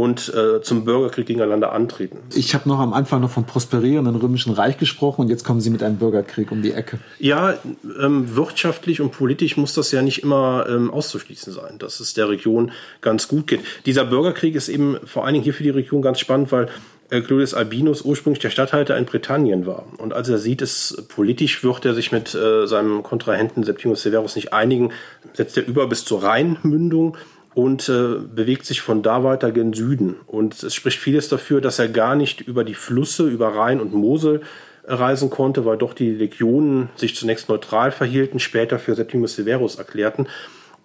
und 0.00 0.32
äh, 0.34 0.62
zum 0.62 0.84
Bürgerkrieg 0.84 1.26
gegeneinander 1.26 1.72
antreten. 1.72 2.18
Ich 2.34 2.54
habe 2.54 2.68
noch 2.68 2.78
am 2.78 2.92
Anfang 2.92 3.20
noch 3.20 3.30
vom 3.30 3.44
prosperierenden 3.44 4.16
römischen 4.16 4.52
Reich 4.52 4.78
gesprochen 4.78 5.22
und 5.22 5.28
jetzt 5.28 5.44
kommen 5.44 5.60
Sie 5.60 5.70
mit 5.70 5.82
einem 5.82 5.96
Bürgerkrieg 5.96 6.50
um 6.52 6.62
die 6.62 6.72
Ecke. 6.72 6.98
Ja, 7.18 7.58
ähm, 8.00 8.36
wirtschaftlich 8.36 9.00
und 9.00 9.12
politisch 9.12 9.56
muss 9.56 9.74
das 9.74 9.92
ja 9.92 10.02
nicht 10.02 10.22
immer 10.22 10.66
ähm, 10.68 10.90
auszuschließen 10.90 11.52
sein, 11.52 11.78
dass 11.78 12.00
es 12.00 12.14
der 12.14 12.28
Region 12.28 12.72
ganz 13.00 13.28
gut 13.28 13.46
geht. 13.46 13.60
Dieser 13.86 14.04
Bürgerkrieg 14.04 14.54
ist 14.54 14.68
eben 14.68 14.96
vor 15.04 15.24
allen 15.24 15.34
Dingen 15.34 15.44
hier 15.44 15.54
für 15.54 15.62
die 15.62 15.70
Region 15.70 16.02
ganz 16.02 16.20
spannend, 16.20 16.52
weil 16.52 16.68
äh, 17.10 17.20
Claudius 17.20 17.54
Albinus 17.54 18.02
ursprünglich 18.02 18.40
der 18.40 18.50
Statthalter 18.50 18.96
in 18.96 19.06
Britannien 19.06 19.66
war. 19.66 19.86
Und 19.98 20.12
als 20.12 20.28
er 20.28 20.38
sieht, 20.38 20.62
es 20.62 21.04
politisch 21.08 21.64
wird 21.64 21.84
er 21.84 21.94
sich 21.94 22.12
mit 22.12 22.34
äh, 22.34 22.66
seinem 22.66 23.02
Kontrahenten 23.02 23.64
Septimius 23.64 24.02
Severus 24.02 24.36
nicht 24.36 24.52
einigen, 24.52 24.92
setzt 25.32 25.56
er 25.56 25.66
über 25.66 25.86
bis 25.86 26.04
zur 26.04 26.22
Rheinmündung 26.22 27.16
und 27.58 27.88
äh, 27.88 28.20
bewegt 28.32 28.66
sich 28.66 28.82
von 28.82 29.02
da 29.02 29.24
weiter 29.24 29.50
gen 29.50 29.72
Süden. 29.72 30.14
Und 30.28 30.62
es 30.62 30.76
spricht 30.76 31.00
vieles 31.00 31.28
dafür, 31.28 31.60
dass 31.60 31.80
er 31.80 31.88
gar 31.88 32.14
nicht 32.14 32.40
über 32.40 32.62
die 32.62 32.74
Flüsse, 32.74 33.26
über 33.26 33.48
Rhein 33.48 33.80
und 33.80 33.92
Mosel 33.92 34.42
reisen 34.84 35.28
konnte, 35.28 35.64
weil 35.64 35.76
doch 35.76 35.92
die 35.92 36.12
Legionen 36.12 36.88
sich 36.94 37.16
zunächst 37.16 37.48
neutral 37.48 37.90
verhielten, 37.90 38.38
später 38.38 38.78
für 38.78 38.94
Septimus 38.94 39.34
Severus 39.34 39.74
erklärten 39.74 40.28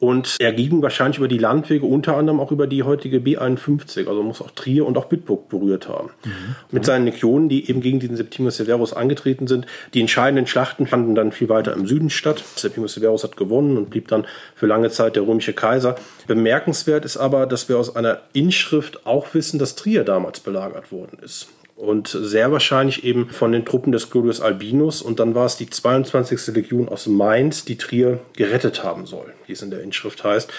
und 0.04 0.36
er 0.40 0.52
ging 0.52 0.82
wahrscheinlich 0.82 1.20
über 1.20 1.30
die 1.30 1.38
Landwege, 1.38 1.86
unter 1.86 2.18
anderem 2.18 2.42
auch 2.42 2.52
über 2.52 2.68
die 2.68 2.84
heutige 2.84 3.20
B51, 3.20 4.10
also 4.10 4.22
muss 4.22 4.42
auch 4.42 4.52
Trier 4.52 4.86
und 4.86 4.98
auch 4.98 5.06
Bitburg 5.06 5.48
berührt 5.48 5.88
haben. 5.88 6.10
Mhm. 6.26 6.56
Mit 6.72 6.84
seinen 6.84 7.06
Legionen, 7.06 7.48
die 7.48 7.70
eben 7.70 7.80
gegen 7.80 8.02
diesen 8.02 8.18
Septimus 8.18 8.58
Severus 8.58 8.92
angetreten 8.92 9.48
sind. 9.48 9.66
Die 9.94 10.02
entscheidenden 10.02 10.46
Schlachten 10.46 10.88
fanden 10.88 11.16
dann 11.16 11.32
viel 11.32 11.48
weiter 11.48 11.72
im 11.72 11.88
Süden 11.88 12.10
statt. 12.10 12.44
Septimus 12.58 12.96
Severus 12.96 13.24
hat 13.24 13.38
gewonnen 13.38 13.78
und 13.78 13.92
blieb 13.92 14.10
dann 14.10 14.26
für 14.56 14.66
lange 14.66 14.90
Zeit 14.90 15.16
der 15.16 15.26
römische 15.26 15.54
Kaiser. 15.54 15.96
Bemerkenswert 16.28 17.06
ist 17.06 17.16
aber, 17.16 17.46
dass 17.46 17.70
wir 17.70 17.78
aus 17.78 17.96
einer 17.96 18.24
Inschrift 18.34 19.08
auch 19.08 19.34
wissen, 19.34 19.58
dass 19.58 19.76
Trier 19.76 20.04
damals 20.04 20.42
belagert 20.42 20.92
worden 20.92 21.20
ist 21.24 21.48
und 21.76 22.08
sehr 22.08 22.52
wahrscheinlich 22.52 23.04
eben 23.04 23.30
von 23.30 23.52
den 23.52 23.66
Truppen 23.66 23.92
des 23.92 24.10
Glorius 24.10 24.42
Albinus. 24.42 25.02
Und 25.02 25.20
dann 25.20 25.36
war 25.36 25.46
es 25.46 25.58
die 25.58 25.70
22. 25.70 26.56
Legion 26.56 26.90
aus 26.90 27.08
Mainz, 27.08 27.66
die 27.66 27.78
Trier 27.78 28.20
gerettet 28.36 28.84
haben 28.84 29.06
soll, 29.06 29.34
wie 29.48 29.54
es 29.54 29.62
in 29.62 29.72
der 29.72 29.82
Inschrift 29.82 30.24
heißt. 30.24 30.52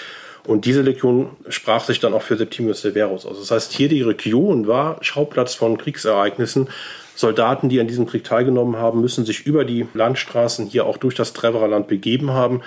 Und 0.45 0.65
diese 0.65 0.81
Legion 0.81 1.29
sprach 1.49 1.83
sich 1.83 1.99
dann 1.99 2.13
auch 2.13 2.21
für 2.21 2.37
Septimius 2.37 2.81
Severus 2.81 3.25
aus. 3.25 3.39
Das 3.39 3.49
heißt, 3.49 3.71
hier 3.73 3.89
die 3.89 4.03
Region 4.03 4.67
war 4.67 4.97
Schauplatz 5.01 5.55
von 5.55 5.77
Kriegsereignissen. 5.77 6.69
Soldaten, 7.15 7.69
die 7.69 7.79
an 7.79 7.87
diesem 7.87 8.05
Krieg 8.05 8.23
teilgenommen 8.23 8.75
haben, 8.75 9.01
müssen 9.01 9.25
sich 9.25 9.47
über 9.47 9.65
die 9.65 9.87
Landstraßen 9.93 10.67
hier 10.67 10.85
auch 10.85 10.97
durch 10.97 11.15
das 11.15 11.33
Treverer 11.33 11.67
Land 11.67 11.87
begeben 11.87 12.31
haben 12.31 12.61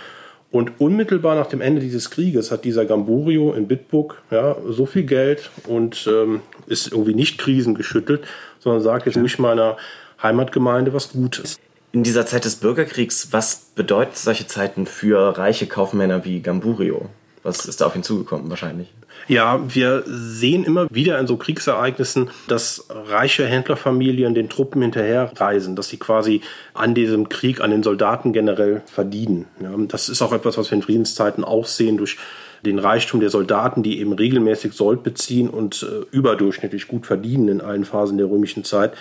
und 0.51 0.81
unmittelbar 0.81 1.35
nach 1.35 1.47
dem 1.47 1.61
Ende 1.61 1.81
dieses 1.81 2.11
Krieges 2.11 2.51
hat 2.51 2.65
dieser 2.65 2.87
Gamburio 2.87 3.53
in 3.53 3.69
Bitburg 3.69 4.23
ja, 4.31 4.57
so 4.67 4.87
viel 4.87 5.03
Geld 5.03 5.51
und 5.67 6.09
ähm, 6.11 6.41
ist 6.67 6.91
irgendwie 6.91 7.15
nicht 7.15 7.39
krisengeschüttelt, 7.39 8.25
sondern 8.59 8.83
sagt 8.83 9.07
jetzt 9.07 9.19
ruhig 9.19 9.39
meiner 9.39 9.77
Heimatgemeinde 10.23 10.93
was 10.95 11.13
Gutes. 11.13 11.59
In 11.93 12.03
dieser 12.03 12.27
Zeit 12.27 12.45
des 12.45 12.57
Bürgerkriegs, 12.57 13.29
was 13.33 13.73
bedeuten 13.75 14.13
solche 14.15 14.47
Zeiten 14.47 14.87
für 14.87 15.37
reiche 15.39 15.67
Kaufmänner 15.67 16.25
wie 16.25 16.41
Gamburio? 16.41 17.07
Was 17.43 17.67
ist 17.67 17.81
da 17.81 17.87
auf 17.87 17.97
ihn 17.97 18.03
zugekommen 18.03 18.51
wahrscheinlich? 18.51 18.93
Ja, 19.29 19.61
wir 19.69 20.05
sehen 20.07 20.65
immer 20.65 20.87
wieder 20.91 21.19
in 21.19 21.27
so 21.27 21.37
Kriegsereignissen, 21.37 22.31
dass 22.49 22.87
reiche 22.89 23.47
Händlerfamilien 23.47 24.35
den 24.35 24.49
Truppen 24.49 24.81
hinterherreisen, 24.81 25.77
dass 25.77 25.89
sie 25.89 25.99
quasi 25.99 26.41
an 26.73 26.95
diesem 26.95 27.29
Krieg, 27.29 27.61
an 27.61 27.71
den 27.71 27.83
Soldaten 27.83 28.33
generell 28.33 28.83
verdienen. 28.87 29.45
Ja, 29.61 29.71
das 29.77 30.09
ist 30.09 30.23
auch 30.23 30.33
etwas, 30.33 30.57
was 30.57 30.71
wir 30.71 30.77
in 30.77 30.83
Friedenszeiten 30.83 31.45
auch 31.45 31.67
sehen 31.67 31.99
durch 31.99 32.17
den 32.65 32.79
Reichtum 32.79 33.21
der 33.21 33.31
Soldaten, 33.31 33.83
die 33.83 34.01
eben 34.01 34.13
regelmäßig 34.13 34.73
Sold 34.73 35.03
beziehen 35.03 35.49
und 35.49 35.83
äh, 35.83 36.05
überdurchschnittlich 36.15 36.89
gut 36.89 37.07
verdienen 37.07 37.49
in 37.49 37.61
allen 37.61 37.85
Phasen 37.85 38.19
der 38.19 38.29
römischen 38.29 38.65
Zeit, 38.65 38.95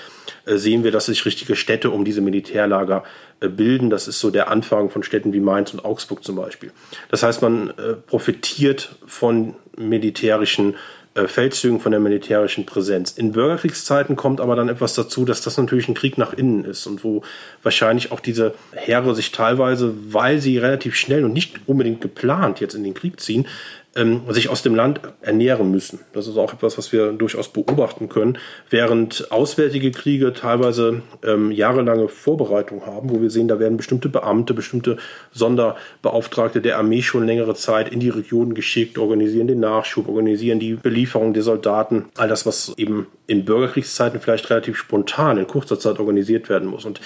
äh, 0.45 0.57
sehen 0.57 0.83
wir, 0.83 0.91
dass 0.91 1.07
sich 1.07 1.25
richtige 1.25 1.55
Städte 1.55 1.91
um 1.91 2.05
diese 2.05 2.21
Militärlager 2.21 3.03
äh, 3.39 3.49
bilden. 3.49 3.89
Das 3.89 4.07
ist 4.07 4.19
so 4.19 4.31
der 4.31 4.49
Anfang 4.49 4.89
von 4.89 5.03
Städten 5.03 5.33
wie 5.33 5.39
Mainz 5.39 5.73
und 5.73 5.85
Augsburg 5.85 6.23
zum 6.23 6.35
Beispiel. 6.35 6.71
Das 7.09 7.23
heißt, 7.23 7.41
man 7.41 7.69
äh, 7.71 7.93
profitiert 7.93 8.95
von 9.05 9.55
militärischen 9.77 10.75
Feldzügen, 11.25 11.79
von 11.79 11.91
der 11.91 11.99
militärischen 11.99 12.65
Präsenz. 12.65 13.11
In 13.11 13.31
Bürgerkriegszeiten 13.31 14.15
kommt 14.15 14.39
aber 14.39 14.55
dann 14.55 14.69
etwas 14.69 14.93
dazu, 14.93 15.25
dass 15.25 15.41
das 15.41 15.57
natürlich 15.57 15.87
ein 15.87 15.95
Krieg 15.95 16.17
nach 16.17 16.33
innen 16.33 16.65
ist 16.65 16.85
und 16.85 17.03
wo 17.03 17.23
wahrscheinlich 17.63 18.11
auch 18.11 18.19
diese 18.19 18.53
Heere 18.73 19.15
sich 19.15 19.31
teilweise, 19.31 19.93
weil 20.09 20.39
sie 20.39 20.57
relativ 20.57 20.95
schnell 20.95 21.25
und 21.25 21.33
nicht 21.33 21.55
unbedingt 21.65 22.01
geplant 22.01 22.59
jetzt 22.59 22.75
in 22.75 22.83
den 22.83 22.93
Krieg 22.93 23.19
ziehen, 23.19 23.47
ähm, 23.97 24.21
sich 24.29 24.49
aus 24.49 24.61
dem 24.61 24.75
Land 24.75 25.01
ernähren 25.21 25.71
müssen. 25.71 25.99
Das 26.13 26.27
ist 26.27 26.37
auch 26.37 26.53
etwas, 26.53 26.77
was 26.77 26.91
wir 26.93 27.11
durchaus 27.11 27.49
beobachten 27.49 28.07
können, 28.07 28.37
während 28.69 29.31
auswärtige 29.31 29.91
Kriege 29.91 30.33
teilweise 30.33 31.01
ähm, 31.23 31.51
jahrelange 31.51 32.07
Vorbereitung 32.07 32.85
haben, 32.85 33.09
wo 33.09 33.21
wir 33.21 33.29
sehen, 33.29 33.47
da 33.47 33.59
werden 33.59 33.77
bestimmte 33.77 34.09
Beamte, 34.09 34.53
bestimmte 34.53 34.97
Sonderbeauftragte 35.33 36.61
der 36.61 36.77
Armee 36.77 37.01
schon 37.01 37.25
längere 37.25 37.55
Zeit 37.55 37.89
in 37.89 37.99
die 37.99 38.09
Regionen 38.09 38.53
geschickt, 38.53 38.97
organisieren 38.97 39.47
den 39.47 39.59
Nachschub, 39.59 40.07
organisieren 40.07 40.59
die 40.59 40.75
Belieferung 40.75 41.33
der 41.33 41.43
Soldaten, 41.43 42.05
all 42.15 42.27
das, 42.27 42.45
was 42.45 42.73
eben 42.77 43.07
in 43.25 43.45
Bürgerkriegszeiten 43.45 44.19
vielleicht 44.19 44.49
relativ 44.49 44.77
spontan 44.77 45.37
in 45.37 45.47
kurzer 45.47 45.79
Zeit 45.79 45.99
organisiert 45.99 46.49
werden 46.49 46.69
muss. 46.69 46.85
Und 46.85 47.01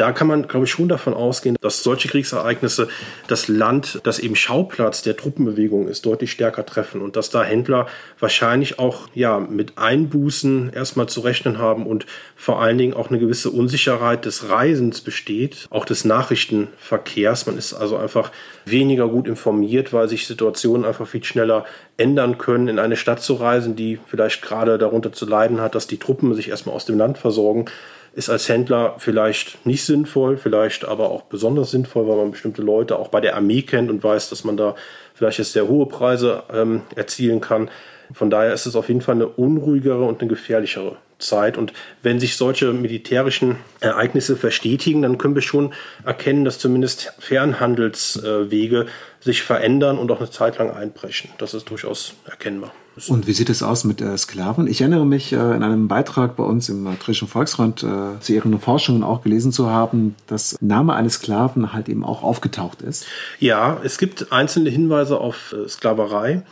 da 0.00 0.12
kann 0.12 0.28
man, 0.28 0.48
glaube 0.48 0.64
ich, 0.64 0.70
schon 0.72 0.88
davon 0.88 1.12
ausgehen, 1.12 1.56
dass 1.60 1.82
solche 1.82 2.08
Kriegsereignisse 2.08 2.88
das 3.26 3.48
Land, 3.48 4.00
das 4.04 4.18
eben 4.18 4.34
Schauplatz 4.34 5.02
der 5.02 5.14
Truppenbewegung 5.14 5.88
ist, 5.88 6.06
deutlich 6.06 6.32
stärker 6.32 6.64
treffen 6.64 7.02
und 7.02 7.16
dass 7.16 7.28
da 7.28 7.42
Händler 7.42 7.86
wahrscheinlich 8.18 8.78
auch 8.78 9.08
ja 9.14 9.38
mit 9.38 9.76
Einbußen 9.76 10.72
erstmal 10.72 11.08
zu 11.10 11.20
rechnen 11.20 11.58
haben 11.58 11.86
und 11.86 12.06
vor 12.34 12.62
allen 12.62 12.78
Dingen 12.78 12.94
auch 12.94 13.10
eine 13.10 13.18
gewisse 13.18 13.50
Unsicherheit 13.50 14.24
des 14.24 14.48
Reisens 14.48 15.02
besteht, 15.02 15.66
auch 15.68 15.84
des 15.84 16.06
Nachrichtenverkehrs. 16.06 17.44
Man 17.44 17.58
ist 17.58 17.74
also 17.74 17.98
einfach 17.98 18.32
weniger 18.64 19.06
gut 19.06 19.28
informiert, 19.28 19.92
weil 19.92 20.08
sich 20.08 20.26
Situationen 20.26 20.86
einfach 20.86 21.06
viel 21.06 21.24
schneller 21.24 21.66
ändern 21.98 22.38
können, 22.38 22.68
in 22.68 22.78
eine 22.78 22.96
Stadt 22.96 23.20
zu 23.20 23.34
reisen, 23.34 23.76
die 23.76 23.98
vielleicht 24.06 24.40
gerade 24.40 24.78
darunter 24.78 25.12
zu 25.12 25.26
leiden 25.26 25.60
hat, 25.60 25.74
dass 25.74 25.86
die 25.86 25.98
Truppen 25.98 26.34
sich 26.34 26.48
erstmal 26.48 26.74
aus 26.74 26.86
dem 26.86 26.96
Land 26.96 27.18
versorgen 27.18 27.66
ist 28.14 28.28
als 28.28 28.48
Händler 28.48 28.96
vielleicht 28.98 29.64
nicht 29.66 29.84
sinnvoll, 29.84 30.36
vielleicht 30.36 30.84
aber 30.84 31.10
auch 31.10 31.22
besonders 31.22 31.70
sinnvoll, 31.70 32.08
weil 32.08 32.16
man 32.16 32.30
bestimmte 32.32 32.62
Leute 32.62 32.98
auch 32.98 33.08
bei 33.08 33.20
der 33.20 33.36
Armee 33.36 33.62
kennt 33.62 33.90
und 33.90 34.02
weiß, 34.02 34.30
dass 34.30 34.44
man 34.44 34.56
da 34.56 34.74
vielleicht 35.14 35.38
jetzt 35.38 35.52
sehr 35.52 35.68
hohe 35.68 35.86
Preise 35.86 36.42
ähm, 36.52 36.82
erzielen 36.96 37.40
kann. 37.40 37.70
Von 38.12 38.30
daher 38.30 38.52
ist 38.52 38.66
es 38.66 38.74
auf 38.74 38.88
jeden 38.88 39.00
Fall 39.00 39.14
eine 39.14 39.28
unruhigere 39.28 40.04
und 40.04 40.20
eine 40.20 40.28
gefährlichere 40.28 40.96
Zeit. 41.18 41.56
Und 41.56 41.72
wenn 42.02 42.18
sich 42.18 42.36
solche 42.36 42.72
militärischen 42.72 43.56
Ereignisse 43.80 44.36
verstetigen, 44.36 45.02
dann 45.02 45.18
können 45.18 45.34
wir 45.34 45.42
schon 45.42 45.72
erkennen, 46.04 46.44
dass 46.44 46.58
zumindest 46.58 47.12
Fernhandelswege 47.18 48.86
sich 49.20 49.42
verändern 49.42 49.98
und 49.98 50.10
auch 50.10 50.18
eine 50.18 50.30
Zeit 50.30 50.58
lang 50.58 50.70
einbrechen. 50.70 51.30
Das 51.38 51.54
ist 51.54 51.70
durchaus 51.70 52.14
erkennbar. 52.26 52.72
Und 53.08 53.26
wie 53.26 53.32
sieht 53.32 53.50
es 53.50 53.62
aus 53.62 53.84
mit 53.84 54.00
äh, 54.00 54.16
Sklaven? 54.16 54.66
Ich 54.66 54.80
erinnere 54.80 55.06
mich 55.06 55.32
äh, 55.32 55.36
in 55.36 55.62
einem 55.62 55.88
Beitrag 55.88 56.36
bei 56.36 56.44
uns 56.44 56.68
im 56.68 56.88
Trischen 56.98 57.28
Volksfront 57.28 57.82
äh, 57.82 58.20
zu 58.20 58.32
Ihren 58.32 58.58
Forschungen 58.60 59.02
auch 59.02 59.22
gelesen 59.22 59.52
zu 59.52 59.70
haben, 59.70 60.16
dass 60.26 60.56
Name 60.60 60.94
eines 60.94 61.14
Sklaven 61.14 61.72
halt 61.72 61.88
eben 61.88 62.04
auch 62.04 62.22
aufgetaucht 62.22 62.82
ist. 62.82 63.06
Ja, 63.38 63.80
es 63.82 63.98
gibt 63.98 64.32
einzelne 64.32 64.70
Hinweise 64.70 65.18
auf 65.18 65.54
äh, 65.54 65.68
Sklaverei. 65.68 66.42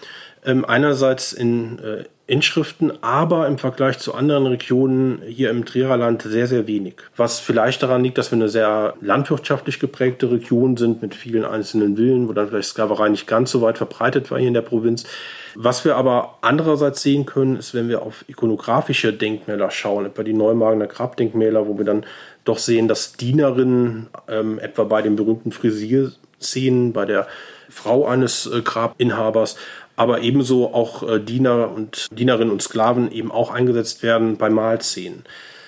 Ähm, 0.44 0.64
einerseits 0.64 1.32
in 1.32 1.78
äh, 1.78 2.04
Inschriften, 2.28 2.92
aber 3.02 3.46
im 3.46 3.56
Vergleich 3.56 3.98
zu 3.98 4.14
anderen 4.14 4.46
Regionen 4.46 5.22
hier 5.26 5.48
im 5.48 5.64
Triererland 5.64 6.20
sehr, 6.20 6.46
sehr 6.46 6.66
wenig. 6.66 6.96
Was 7.16 7.40
vielleicht 7.40 7.82
daran 7.82 8.04
liegt, 8.04 8.18
dass 8.18 8.30
wir 8.30 8.36
eine 8.36 8.50
sehr 8.50 8.92
landwirtschaftlich 9.00 9.80
geprägte 9.80 10.30
Region 10.30 10.76
sind 10.76 11.00
mit 11.00 11.14
vielen 11.14 11.46
einzelnen 11.46 11.96
Villen, 11.96 12.28
wo 12.28 12.34
dann 12.34 12.48
vielleicht 12.48 12.68
Sklaverei 12.68 13.08
nicht 13.08 13.26
ganz 13.26 13.50
so 13.50 13.62
weit 13.62 13.78
verbreitet 13.78 14.30
war 14.30 14.38
hier 14.38 14.48
in 14.48 14.54
der 14.54 14.60
Provinz. 14.60 15.06
Was 15.54 15.86
wir 15.86 15.96
aber 15.96 16.36
andererseits 16.42 17.00
sehen 17.00 17.24
können, 17.24 17.56
ist, 17.56 17.72
wenn 17.72 17.88
wir 17.88 18.02
auf 18.02 18.26
ikonografische 18.28 19.14
Denkmäler 19.14 19.70
schauen, 19.70 20.04
etwa 20.04 20.22
die 20.22 20.34
Neumagener 20.34 20.86
Grabdenkmäler, 20.86 21.66
wo 21.66 21.78
wir 21.78 21.86
dann 21.86 22.04
doch 22.44 22.58
sehen, 22.58 22.88
dass 22.88 23.14
Dienerinnen 23.14 24.08
ähm, 24.28 24.58
etwa 24.58 24.84
bei 24.84 25.00
den 25.00 25.16
berühmten 25.16 25.50
Frisierszenen, 25.50 26.92
bei 26.92 27.06
der 27.06 27.26
Frau 27.70 28.06
eines 28.06 28.46
äh, 28.46 28.60
Grabinhabers 28.60 29.56
aber 29.98 30.20
ebenso 30.22 30.72
auch 30.72 31.02
äh, 31.02 31.18
Diener 31.18 31.72
und 31.74 32.06
Dienerinnen 32.12 32.52
und 32.52 32.62
Sklaven 32.62 33.10
eben 33.10 33.32
auch 33.32 33.50
eingesetzt 33.50 34.04
werden 34.04 34.36
bei 34.36 34.48
Mahlszenen. 34.48 35.24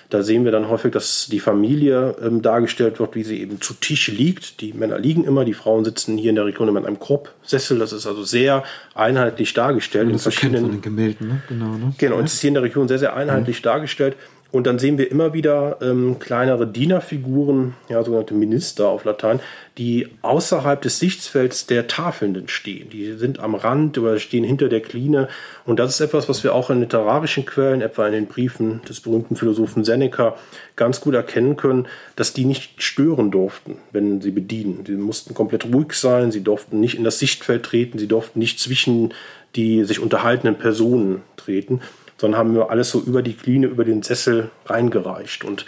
Da 0.09 0.23
sehen 0.23 0.45
wir 0.45 0.53
dann 0.53 0.69
häufig, 0.69 0.93
dass 0.93 1.27
die 1.29 1.41
Familie 1.41 2.15
ähm, 2.21 2.41
dargestellt 2.41 2.99
wird, 2.99 3.15
wie 3.15 3.23
sie 3.23 3.41
eben 3.41 3.59
zu 3.59 3.73
Tisch 3.73 4.07
liegt. 4.07 4.61
Die 4.61 4.71
Männer 4.71 4.99
liegen 4.99 5.25
immer, 5.25 5.43
die 5.43 5.53
Frauen 5.53 5.83
sitzen 5.83 6.17
hier 6.17 6.29
in 6.29 6.35
der 6.37 6.45
Region 6.45 6.69
immer 6.69 6.79
in 6.79 6.85
einem 6.85 6.99
Korbsessel. 6.99 7.77
Das 7.77 7.91
ist 7.91 8.07
also 8.07 8.23
sehr 8.23 8.63
einheitlich 8.95 9.53
dargestellt. 9.53 10.09
in 10.09 10.19
verschiedenen 10.19 10.63
von 10.63 10.71
den 10.71 10.81
Gemälden, 10.81 11.27
ne? 11.27 11.41
Genau, 11.49 11.77
ne? 11.77 11.93
genau. 11.97 12.15
Und 12.15 12.25
es 12.25 12.35
ist 12.35 12.41
hier 12.41 12.49
in 12.49 12.53
der 12.55 12.63
Region 12.63 12.87
sehr, 12.87 12.99
sehr 12.99 13.15
einheitlich 13.15 13.59
mhm. 13.59 13.63
dargestellt. 13.63 14.15
Und 14.51 14.67
dann 14.67 14.79
sehen 14.79 14.97
wir 14.97 15.09
immer 15.09 15.33
wieder 15.33 15.77
ähm, 15.81 16.19
kleinere 16.19 16.67
Dienerfiguren, 16.67 17.73
ja, 17.87 18.03
sogenannte 18.03 18.33
Minister 18.33 18.89
auf 18.89 19.05
Latein, 19.05 19.39
die 19.77 20.09
außerhalb 20.21 20.81
des 20.81 20.99
Sichtfelds 20.99 21.67
der 21.67 21.87
Tafelnden 21.87 22.49
stehen. 22.49 22.89
Die 22.89 23.13
sind 23.13 23.39
am 23.39 23.55
Rand 23.55 23.97
oder 23.97 24.19
stehen 24.19 24.43
hinter 24.43 24.67
der 24.67 24.81
Kline. 24.81 25.29
Und 25.65 25.79
das 25.79 25.91
ist 25.91 26.01
etwas, 26.01 26.27
was 26.27 26.43
wir 26.43 26.53
auch 26.53 26.69
in 26.69 26.81
literarischen 26.81 27.45
Quellen, 27.45 27.79
etwa 27.81 28.05
in 28.07 28.11
den 28.11 28.27
Briefen 28.27 28.81
des 28.89 28.99
berühmten 28.99 29.37
Philosophen 29.37 29.85
Seneca, 29.85 30.35
ganz 30.75 30.99
gut 30.99 31.13
erkennen 31.13 31.55
können, 31.55 31.87
dass 32.17 32.33
die 32.33 32.43
nicht 32.43 32.83
stören 32.83 33.31
durften, 33.31 33.77
wenn 33.93 34.19
sie 34.19 34.31
bedienen. 34.31 34.83
Sie 34.85 34.93
mussten 34.93 35.33
komplett 35.33 35.65
ruhig 35.71 35.93
sein, 35.93 36.31
sie 36.31 36.43
durften 36.43 36.81
nicht 36.81 36.95
in 36.97 37.05
das 37.05 37.19
Sichtfeld 37.19 37.63
treten, 37.63 37.99
sie 37.99 38.07
durften 38.07 38.39
nicht 38.39 38.59
zwischen 38.59 39.13
die 39.55 39.83
sich 39.83 39.99
unterhaltenen 39.99 40.57
Personen 40.57 41.21
treten 41.35 41.81
sondern 42.21 42.39
haben 42.39 42.55
wir 42.55 42.69
alles 42.69 42.91
so 42.91 43.01
über 43.01 43.21
die 43.21 43.33
Kline, 43.33 43.67
über 43.67 43.83
den 43.83 44.03
Sessel 44.03 44.51
reingereicht. 44.67 45.43
Und 45.43 45.65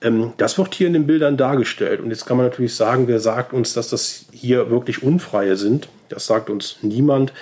ähm, 0.00 0.32
das 0.36 0.56
wird 0.56 0.74
hier 0.74 0.86
in 0.86 0.92
den 0.92 1.06
Bildern 1.06 1.36
dargestellt. 1.36 2.00
Und 2.00 2.10
jetzt 2.10 2.24
kann 2.24 2.36
man 2.36 2.46
natürlich 2.46 2.74
sagen, 2.74 3.08
wer 3.08 3.18
sagt 3.18 3.52
uns, 3.52 3.74
dass 3.74 3.90
das 3.90 4.26
hier 4.32 4.70
wirklich 4.70 5.02
Unfreie 5.02 5.56
sind? 5.56 5.88
Das 6.08 6.26
sagt 6.26 6.50
uns 6.50 6.78
niemand. 6.82 7.32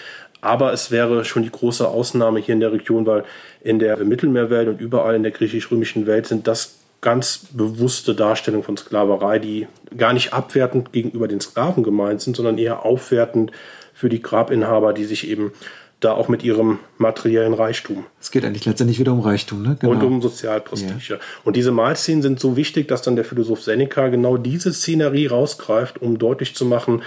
Aber 0.40 0.72
es 0.72 0.90
wäre 0.90 1.24
schon 1.24 1.42
die 1.42 1.50
große 1.50 1.86
Ausnahme 1.86 2.40
hier 2.40 2.54
in 2.54 2.60
der 2.60 2.72
Region, 2.72 3.06
weil 3.06 3.24
in 3.62 3.78
der 3.78 3.98
Mittelmeerwelt 3.98 4.68
und 4.68 4.80
überall 4.80 5.14
in 5.14 5.22
der 5.22 5.32
griechisch-römischen 5.32 6.06
Welt 6.06 6.26
sind 6.26 6.46
das 6.46 6.78
ganz 7.02 7.46
bewusste 7.52 8.14
Darstellungen 8.14 8.64
von 8.64 8.76
Sklaverei, 8.76 9.38
die 9.38 9.66
gar 9.96 10.14
nicht 10.14 10.32
abwertend 10.32 10.92
gegenüber 10.92 11.28
den 11.28 11.40
Sklaven 11.40 11.82
gemeint 11.82 12.22
sind, 12.22 12.36
sondern 12.36 12.58
eher 12.58 12.84
aufwertend 12.84 13.52
für 13.92 14.08
die 14.08 14.22
Grabinhaber, 14.22 14.92
die 14.92 15.04
sich 15.04 15.28
eben 15.28 15.52
da 16.00 16.12
auch 16.12 16.28
mit 16.28 16.44
ihrem 16.44 16.78
materiellen 16.98 17.54
Reichtum. 17.54 18.04
Es 18.20 18.30
geht 18.30 18.44
eigentlich 18.44 18.66
letztendlich 18.66 18.98
wieder 18.98 19.12
um 19.12 19.20
Reichtum, 19.20 19.62
ne? 19.62 19.76
Genau. 19.80 19.92
Und 19.92 20.02
um 20.02 20.22
Sozialprestige. 20.22 20.94
Ja. 21.08 21.16
Und 21.44 21.56
diese 21.56 21.72
Malszenen 21.72 22.22
sind 22.22 22.38
so 22.38 22.56
wichtig, 22.56 22.86
dass 22.88 23.02
dann 23.02 23.16
der 23.16 23.24
Philosoph 23.24 23.62
Seneca 23.62 24.08
genau 24.08 24.36
diese 24.36 24.72
Szenerie 24.72 25.26
rausgreift, 25.26 26.02
um 26.02 26.18
deutlich 26.18 26.54
zu 26.54 26.66
machen, 26.66 27.02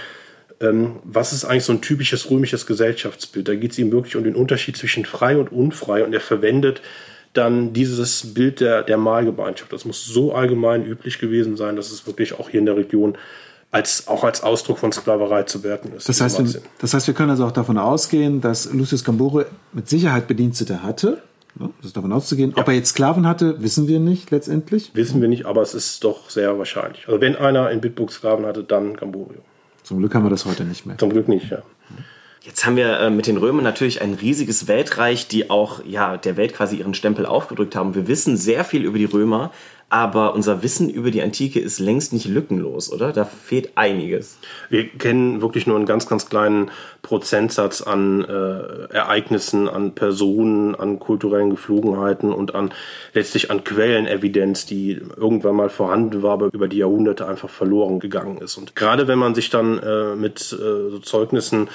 ähm, 0.60 0.96
was 1.04 1.32
ist 1.32 1.44
eigentlich 1.44 1.64
so 1.64 1.72
ein 1.72 1.80
typisches 1.80 2.30
römisches 2.30 2.66
Gesellschaftsbild. 2.66 3.48
Da 3.48 3.54
geht 3.54 3.72
es 3.72 3.78
ihm 3.78 3.92
wirklich 3.92 4.16
um 4.16 4.24
den 4.24 4.34
Unterschied 4.34 4.76
zwischen 4.76 5.04
frei 5.04 5.36
und 5.36 5.52
unfrei 5.52 6.04
und 6.04 6.12
er 6.12 6.20
verwendet 6.20 6.82
dann 7.32 7.72
dieses 7.72 8.34
Bild 8.34 8.60
der, 8.60 8.82
der 8.82 8.98
Malgemeinschaft. 8.98 9.72
Das 9.72 9.84
muss 9.84 10.04
so 10.04 10.34
allgemein 10.34 10.84
üblich 10.84 11.18
gewesen 11.18 11.56
sein, 11.56 11.76
dass 11.76 11.92
es 11.92 12.06
wirklich 12.06 12.38
auch 12.38 12.50
hier 12.50 12.58
in 12.58 12.66
der 12.66 12.76
Region 12.76 13.16
als, 13.70 14.08
auch 14.08 14.24
als 14.24 14.42
Ausdruck 14.42 14.78
von 14.78 14.92
Sklaverei 14.92 15.44
zu 15.44 15.62
werten 15.62 15.92
ist. 15.96 16.08
Das 16.08 16.20
heißt, 16.20 16.38
wir, 16.42 16.60
das 16.78 16.94
heißt, 16.94 17.06
wir 17.06 17.14
können 17.14 17.30
also 17.30 17.46
auch 17.46 17.52
davon 17.52 17.78
ausgehen, 17.78 18.40
dass 18.40 18.72
Lucius 18.72 19.04
Gambore 19.04 19.46
mit 19.72 19.88
Sicherheit 19.88 20.26
Bedienstete 20.26 20.82
hatte. 20.82 21.22
Ja, 21.58 21.68
das 21.78 21.86
ist 21.86 21.96
davon 21.96 22.12
auszugehen. 22.12 22.52
Ja. 22.56 22.62
Ob 22.62 22.68
er 22.68 22.74
jetzt 22.74 22.90
Sklaven 22.90 23.26
hatte, 23.26 23.60
wissen 23.62 23.88
wir 23.88 24.00
nicht 24.00 24.30
letztendlich. 24.30 24.90
Wissen 24.94 25.20
wir 25.20 25.28
nicht, 25.28 25.46
aber 25.46 25.62
es 25.62 25.74
ist 25.74 26.04
doch 26.04 26.30
sehr 26.30 26.58
wahrscheinlich. 26.58 27.08
Also 27.08 27.20
wenn 27.20 27.36
einer 27.36 27.70
in 27.70 27.80
Bitburg 27.80 28.12
Sklaven 28.12 28.46
hatte, 28.46 28.62
dann 28.62 28.96
Gamborio. 28.96 29.40
Zum 29.82 29.98
Glück 29.98 30.14
haben 30.14 30.24
wir 30.24 30.30
das 30.30 30.44
heute 30.44 30.64
nicht 30.64 30.86
mehr. 30.86 30.98
Zum 30.98 31.10
Glück 31.10 31.28
nicht, 31.28 31.50
ja. 31.50 31.62
Jetzt 32.42 32.64
haben 32.64 32.76
wir 32.76 32.98
äh, 32.98 33.10
mit 33.10 33.26
den 33.26 33.36
Römern 33.36 33.64
natürlich 33.64 34.00
ein 34.00 34.14
riesiges 34.14 34.66
Weltreich, 34.66 35.28
die 35.28 35.50
auch 35.50 35.84
ja, 35.84 36.16
der 36.16 36.38
Welt 36.38 36.54
quasi 36.54 36.76
ihren 36.76 36.94
Stempel 36.94 37.26
aufgedrückt 37.26 37.76
haben. 37.76 37.94
Wir 37.94 38.08
wissen 38.08 38.38
sehr 38.38 38.64
viel 38.64 38.84
über 38.84 38.96
die 38.96 39.04
Römer, 39.04 39.52
aber 39.90 40.34
unser 40.34 40.62
Wissen 40.62 40.88
über 40.88 41.10
die 41.10 41.20
Antike 41.20 41.58
ist 41.58 41.80
längst 41.80 42.12
nicht 42.12 42.26
lückenlos, 42.26 42.92
oder? 42.92 43.12
Da 43.12 43.24
fehlt 43.24 43.72
einiges. 43.74 44.38
Wir 44.68 44.88
kennen 44.88 45.42
wirklich 45.42 45.66
nur 45.66 45.76
einen 45.76 45.84
ganz, 45.84 46.06
ganz 46.06 46.28
kleinen 46.28 46.70
Prozentsatz 47.02 47.82
an 47.82 48.24
äh, 48.24 48.94
Ereignissen, 48.94 49.68
an 49.68 49.96
Personen, 49.96 50.76
an 50.76 51.00
kulturellen 51.00 51.50
Geflogenheiten 51.50 52.32
und 52.32 52.54
an 52.54 52.72
letztlich 53.14 53.50
an 53.50 53.64
Quellenevidenz, 53.64 54.64
die 54.64 55.00
irgendwann 55.16 55.56
mal 55.56 55.70
vorhanden 55.70 56.22
war, 56.22 56.34
aber 56.34 56.50
über 56.52 56.68
die 56.68 56.78
Jahrhunderte 56.78 57.26
einfach 57.26 57.50
verloren 57.50 57.98
gegangen 57.98 58.38
ist. 58.38 58.56
Und 58.56 58.76
gerade 58.76 59.08
wenn 59.08 59.18
man 59.18 59.34
sich 59.34 59.50
dann 59.50 59.78
äh, 59.78 60.14
mit 60.14 60.52
äh, 60.52 60.90
so 60.90 61.00
Zeugnissen 61.00 61.68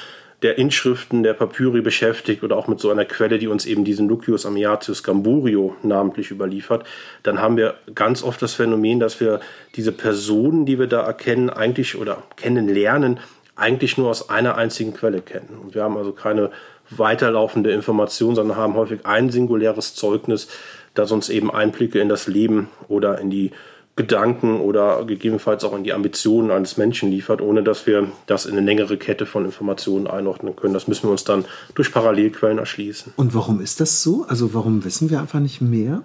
der 0.46 0.60
Inschriften 0.60 1.24
der 1.24 1.34
Papyri 1.34 1.82
beschäftigt 1.82 2.44
oder 2.44 2.56
auch 2.56 2.68
mit 2.68 2.80
so 2.80 2.92
einer 2.92 3.04
Quelle, 3.04 3.40
die 3.40 3.48
uns 3.48 3.66
eben 3.66 3.84
diesen 3.84 4.08
Lucius 4.08 4.46
Amiatius 4.46 5.02
Gamburio 5.02 5.76
namentlich 5.82 6.30
überliefert, 6.30 6.86
dann 7.24 7.40
haben 7.40 7.58
wir 7.58 7.74
ganz 7.96 8.22
oft 8.22 8.40
das 8.44 8.54
Phänomen, 8.54 9.00
dass 9.00 9.20
wir 9.20 9.40
diese 9.76 9.92
Personen, 9.92 10.68
die 10.68 10.78
wir 10.78 10.86
da 10.86 11.02
erkennen, 11.02 11.50
eigentlich 11.50 11.98
oder 11.98 12.22
kennenlernen, 12.36 13.20
eigentlich 13.56 13.98
nur 13.98 14.12
aus 14.12 14.30
einer 14.30 14.56
einzigen 14.56 14.94
Quelle 14.94 15.22
kennen. 15.22 15.58
Und 15.64 15.74
wir 15.74 15.82
haben 15.82 15.98
also 15.98 16.12
keine 16.12 16.52
weiterlaufende 16.92 17.72
Information, 17.72 18.36
sondern 18.36 18.56
haben 18.56 18.76
häufig 18.76 19.04
ein 19.04 19.32
singuläres 19.32 19.96
Zeugnis, 19.96 20.48
das 20.94 21.12
uns 21.12 21.30
eben 21.30 21.50
Einblicke 21.50 22.00
in 22.00 22.08
das 22.08 22.28
Leben 22.28 22.70
oder 22.88 23.18
in 23.20 23.32
die 23.32 23.50
Gedanken 23.98 24.60
oder 24.60 25.06
gegebenenfalls 25.06 25.64
auch 25.64 25.76
in 25.76 25.86
die 25.86 25.94
Ambitionen 25.94 26.52
eines 26.52 26.76
Menschen 26.76 27.12
liefert, 27.12 27.42
ohne 27.42 27.64
dass 27.64 27.88
wir 27.88 28.08
das 28.26 28.46
in 28.46 28.58
eine 28.58 28.66
längere 28.66 28.98
Kette 28.98 29.26
von 29.26 29.46
Informationen 29.46 30.08
einordnen 30.08 30.56
können. 30.56 30.74
Das 30.74 30.90
müssen 30.90 31.04
wir 31.04 31.12
uns 31.12 31.24
dann 31.24 31.46
durch 31.76 31.94
Parallelquellen 31.94 32.58
erschließen. 32.58 33.14
Und 33.16 33.34
warum 33.34 33.62
ist 33.62 33.80
das 33.80 34.04
so? 34.04 34.26
Also 34.28 34.54
warum 34.54 34.84
wissen 34.84 35.10
wir 35.10 35.22
einfach 35.22 35.40
nicht 35.40 35.62
mehr? 35.62 36.02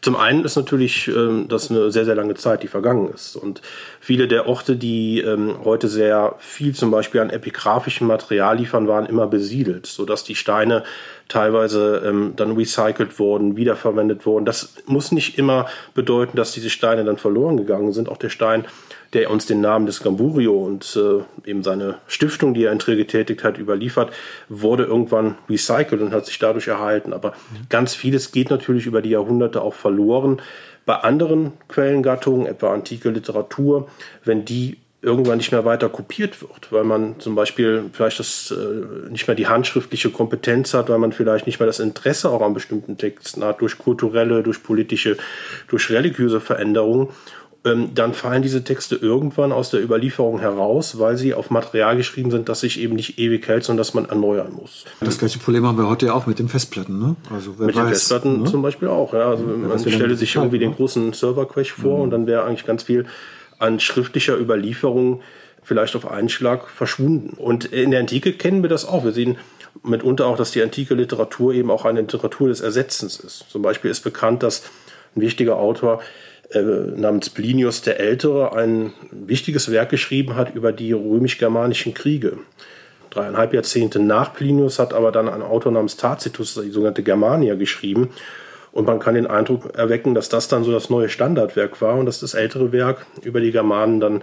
Zum 0.00 0.16
einen 0.16 0.44
ist 0.44 0.56
natürlich 0.56 1.08
ähm, 1.08 1.46
das 1.48 1.70
eine 1.70 1.90
sehr, 1.90 2.04
sehr 2.04 2.14
lange 2.14 2.34
Zeit, 2.34 2.62
die 2.62 2.68
vergangen 2.68 3.10
ist. 3.12 3.36
Und 3.36 3.60
viele 4.00 4.28
der 4.28 4.46
Orte, 4.46 4.76
die 4.76 5.20
ähm, 5.20 5.56
heute 5.64 5.88
sehr 5.88 6.36
viel 6.38 6.74
zum 6.74 6.90
Beispiel 6.90 7.20
an 7.20 7.30
epigraphischem 7.30 8.06
Material 8.06 8.56
liefern, 8.56 8.88
waren 8.88 9.06
immer 9.06 9.26
besiedelt, 9.26 9.86
sodass 9.86 10.24
die 10.24 10.34
Steine 10.34 10.84
teilweise 11.28 12.02
ähm, 12.04 12.32
dann 12.36 12.56
recycelt 12.56 13.18
wurden, 13.18 13.56
wiederverwendet 13.56 14.24
wurden. 14.24 14.44
Das 14.44 14.74
muss 14.86 15.12
nicht 15.12 15.38
immer 15.38 15.66
bedeuten, 15.94 16.36
dass 16.36 16.52
diese 16.52 16.70
Steine 16.70 17.04
dann 17.04 17.18
verloren 17.18 17.56
gegangen 17.56 17.92
sind. 17.92 18.08
Auch 18.08 18.16
der 18.16 18.30
Stein 18.30 18.64
der 19.12 19.30
uns 19.30 19.46
den 19.46 19.60
Namen 19.60 19.86
des 19.86 20.02
Gamburio 20.02 20.54
und 20.54 20.96
äh, 20.96 21.48
eben 21.48 21.62
seine 21.62 21.96
Stiftung, 22.06 22.54
die 22.54 22.64
er 22.64 22.72
in 22.72 22.78
Trier 22.78 22.96
getätigt 22.96 23.42
hat, 23.42 23.58
überliefert, 23.58 24.12
wurde 24.48 24.84
irgendwann 24.84 25.36
recycelt 25.48 26.00
und 26.00 26.12
hat 26.12 26.26
sich 26.26 26.38
dadurch 26.38 26.68
erhalten. 26.68 27.12
Aber 27.12 27.32
ganz 27.68 27.94
vieles 27.94 28.30
geht 28.30 28.50
natürlich 28.50 28.86
über 28.86 29.02
die 29.02 29.10
Jahrhunderte 29.10 29.62
auch 29.62 29.74
verloren. 29.74 30.40
Bei 30.86 30.96
anderen 30.96 31.52
Quellengattungen, 31.68 32.46
etwa 32.46 32.72
antike 32.72 33.10
Literatur, 33.10 33.88
wenn 34.24 34.44
die 34.44 34.78
irgendwann 35.02 35.38
nicht 35.38 35.50
mehr 35.50 35.64
weiter 35.64 35.88
kopiert 35.88 36.42
wird, 36.42 36.72
weil 36.72 36.84
man 36.84 37.18
zum 37.20 37.34
Beispiel 37.34 37.84
vielleicht 37.92 38.18
das, 38.18 38.50
äh, 38.50 39.10
nicht 39.10 39.26
mehr 39.26 39.34
die 39.34 39.46
handschriftliche 39.46 40.10
Kompetenz 40.10 40.74
hat, 40.74 40.90
weil 40.90 40.98
man 40.98 41.12
vielleicht 41.12 41.46
nicht 41.46 41.58
mehr 41.58 41.66
das 41.66 41.80
Interesse 41.80 42.28
auch 42.28 42.42
an 42.42 42.52
bestimmten 42.52 42.98
Texten 42.98 43.42
hat, 43.42 43.62
durch 43.62 43.78
kulturelle, 43.78 44.42
durch 44.42 44.62
politische, 44.62 45.16
durch 45.68 45.88
religiöse 45.90 46.40
Veränderungen 46.40 47.08
ähm, 47.64 47.90
dann 47.94 48.14
fallen 48.14 48.42
diese 48.42 48.64
Texte 48.64 48.96
irgendwann 48.96 49.52
aus 49.52 49.70
der 49.70 49.82
Überlieferung 49.82 50.38
heraus, 50.38 50.98
weil 50.98 51.16
sie 51.18 51.34
auf 51.34 51.50
Material 51.50 51.96
geschrieben 51.96 52.30
sind, 52.30 52.48
das 52.48 52.60
sich 52.60 52.80
eben 52.80 52.96
nicht 52.96 53.18
ewig 53.18 53.46
hält, 53.46 53.64
sondern 53.64 53.78
das 53.78 53.92
man 53.92 54.08
erneuern 54.08 54.52
muss. 54.52 54.86
Das 55.00 55.18
gleiche 55.18 55.38
Problem 55.38 55.66
haben 55.66 55.76
wir 55.76 55.88
heute 55.88 56.06
ja 56.06 56.14
auch 56.14 56.26
mit 56.26 56.38
den 56.38 56.48
Festplatten. 56.48 56.98
Ne? 56.98 57.16
Also 57.30 57.50
mit 57.58 57.68
weiß, 57.68 57.74
den 57.74 57.88
Festplatten 57.88 58.42
ne? 58.42 58.50
zum 58.50 58.62
Beispiel 58.62 58.88
auch. 58.88 59.12
Ja. 59.12 59.28
Also 59.28 59.44
man 59.44 59.78
stelle 59.78 60.16
sich 60.16 60.34
irgendwie 60.34 60.58
den 60.58 60.70
ne? 60.70 60.76
großen 60.76 61.12
Server-Crash 61.12 61.72
vor 61.72 61.98
mhm. 61.98 62.02
und 62.04 62.10
dann 62.10 62.26
wäre 62.26 62.44
eigentlich 62.44 62.66
ganz 62.66 62.84
viel 62.84 63.04
an 63.58 63.78
schriftlicher 63.78 64.38
Überlieferung 64.38 65.20
vielleicht 65.62 65.94
auf 65.96 66.10
einen 66.10 66.30
Schlag 66.30 66.68
verschwunden. 66.68 67.34
Und 67.36 67.66
in 67.66 67.90
der 67.90 68.00
Antike 68.00 68.32
kennen 68.32 68.62
wir 68.62 68.70
das 68.70 68.86
auch. 68.86 69.04
Wir 69.04 69.12
sehen 69.12 69.36
mitunter 69.82 70.26
auch, 70.26 70.36
dass 70.36 70.50
die 70.50 70.62
antike 70.62 70.94
Literatur 70.94 71.52
eben 71.52 71.70
auch 71.70 71.84
eine 71.84 72.00
Literatur 72.00 72.48
des 72.48 72.62
Ersetzens 72.62 73.20
ist. 73.20 73.44
Zum 73.50 73.60
Beispiel 73.60 73.90
ist 73.90 74.00
bekannt, 74.00 74.42
dass 74.42 74.62
ein 75.14 75.20
wichtiger 75.20 75.56
Autor 75.56 76.00
äh, 76.52 76.60
namens 76.60 77.30
Plinius 77.30 77.82
der 77.82 78.00
Ältere 78.00 78.52
ein 78.56 78.92
wichtiges 79.10 79.70
Werk 79.70 79.90
geschrieben 79.90 80.36
hat 80.36 80.54
über 80.54 80.72
die 80.72 80.92
römisch-germanischen 80.92 81.94
Kriege. 81.94 82.38
Dreieinhalb 83.10 83.52
Jahrzehnte 83.54 83.98
nach 83.98 84.34
Plinius 84.34 84.78
hat 84.78 84.92
aber 84.92 85.12
dann 85.12 85.28
ein 85.28 85.42
Autor 85.42 85.72
namens 85.72 85.96
Tacitus 85.96 86.54
die 86.54 86.70
sogenannte 86.70 87.02
Germania 87.02 87.54
geschrieben. 87.56 88.10
Und 88.72 88.86
man 88.86 89.00
kann 89.00 89.14
den 89.14 89.26
Eindruck 89.26 89.76
erwecken, 89.76 90.14
dass 90.14 90.28
das 90.28 90.46
dann 90.46 90.62
so 90.62 90.70
das 90.70 90.90
neue 90.90 91.08
Standardwerk 91.08 91.80
war 91.80 91.96
und 91.96 92.06
dass 92.06 92.20
das 92.20 92.34
ältere 92.34 92.70
Werk 92.70 93.04
über 93.22 93.40
die 93.40 93.50
Germanen 93.50 93.98
dann 93.98 94.22